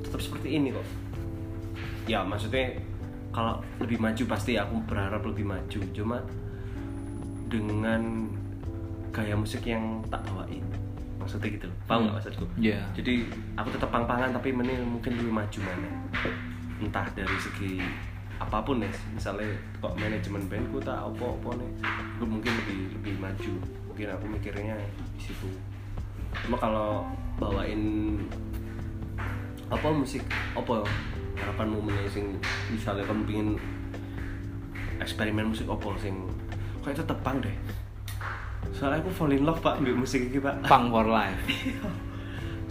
[0.02, 0.88] tetap seperti ini kok.
[2.06, 2.80] Ya maksudnya
[3.30, 5.80] kalau lebih maju pasti aku berharap lebih maju.
[5.92, 6.24] Cuma
[7.48, 8.32] dengan
[9.12, 10.64] gaya musik yang tak bawain.
[11.20, 11.78] Maksudnya gitu loh.
[11.84, 12.46] Paham nggak maksudku?
[12.56, 12.80] Iya.
[12.94, 13.24] jadi
[13.56, 15.90] aku tetap pang-pangan tapi meni mungkin lebih maju mana
[16.82, 17.82] entah dari segi
[18.42, 19.48] apa pun nih misalnya
[19.80, 21.72] kok manajemen bandku tak apa apa nih
[22.18, 23.54] aku mungkin lebih lebih maju.
[23.94, 24.76] Mungkin aku mikirnya
[25.14, 25.48] di situ.
[26.44, 27.06] Cuma kalau
[27.38, 28.18] bawain
[29.70, 30.26] apa musik
[30.58, 30.82] apa
[31.38, 32.38] harapanmu meneh sing
[32.70, 33.50] misalnya kamu pingin
[35.02, 36.16] eksperimen musik apa sing
[36.82, 37.54] kayak tetep pang deh?
[38.74, 40.66] Soalnya aku fall in love pak musik ini pak.
[40.66, 41.44] Punk for life.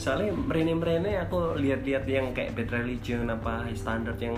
[0.03, 4.35] soalnya merene merene aku lihat-lihat yang kayak bad religion apa high standard yang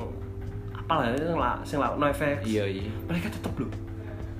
[0.76, 2.92] apalah yang lah sing lah no effects Iya iya.
[3.08, 3.72] mereka tetap loh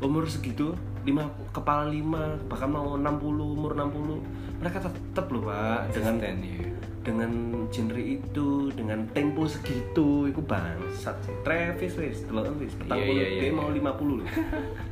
[0.05, 0.77] umur segitu
[1.09, 6.69] lima kepala lima bahkan mau 60 umur 60 mereka tetap loh pak dengan iya.
[7.01, 7.33] dengan
[7.73, 13.17] genre itu dengan tempo segitu itu bangsat sih Travis wis delok wis petang Iya, puluh
[13.17, 13.57] iya, iya, dia iya.
[13.57, 13.81] mau 50
[14.21, 14.29] loh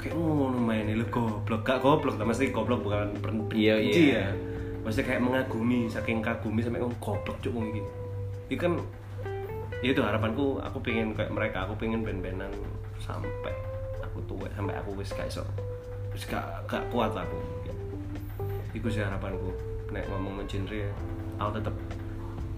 [0.00, 3.12] kayak ngono mainnya lo goblok gak goblok tak mesti goblok bukan
[3.52, 4.24] Iya, benci iya.
[4.32, 4.51] ya
[4.82, 7.90] maksudnya kayak mengagumi saking kagumi sampai ngomong goblok cuk ngomong gitu
[8.50, 8.72] itu kan
[9.82, 12.50] ya itu harapanku aku pengen kayak mereka aku pengen band-bandan
[12.98, 13.54] sampai
[14.02, 15.42] aku tua sampai aku wis gak iso
[16.14, 17.38] wis gak, gak kuat aku
[18.74, 19.54] itu sih harapanku
[19.94, 20.82] nek ngomong genre
[21.38, 21.74] aku tetep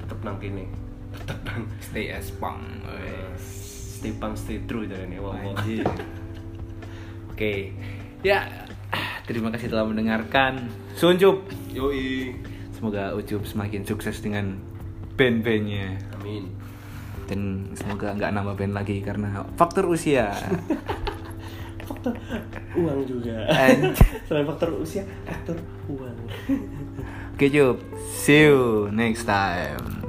[0.05, 0.65] tetep nang kene
[1.15, 2.59] tetep nang Stay as punk.
[3.39, 5.87] stay punk stay true wong wong Anjir.
[7.31, 7.73] Oke.
[8.21, 8.47] Ya,
[9.25, 10.69] terima kasih telah mendengarkan.
[10.95, 11.49] Suncup.
[11.73, 12.37] yoi
[12.75, 14.61] Semoga Ucup semakin sukses dengan
[15.15, 16.51] band-bandnya amin
[17.25, 20.35] dan semoga nggak nambah band lagi karena faktor usia.
[21.89, 22.17] faktor
[22.75, 23.97] uang juga Anj-
[24.27, 25.57] selain faktor usia faktor
[25.89, 26.17] uang
[27.35, 27.83] Oke Cup,
[28.15, 30.04] see you next time.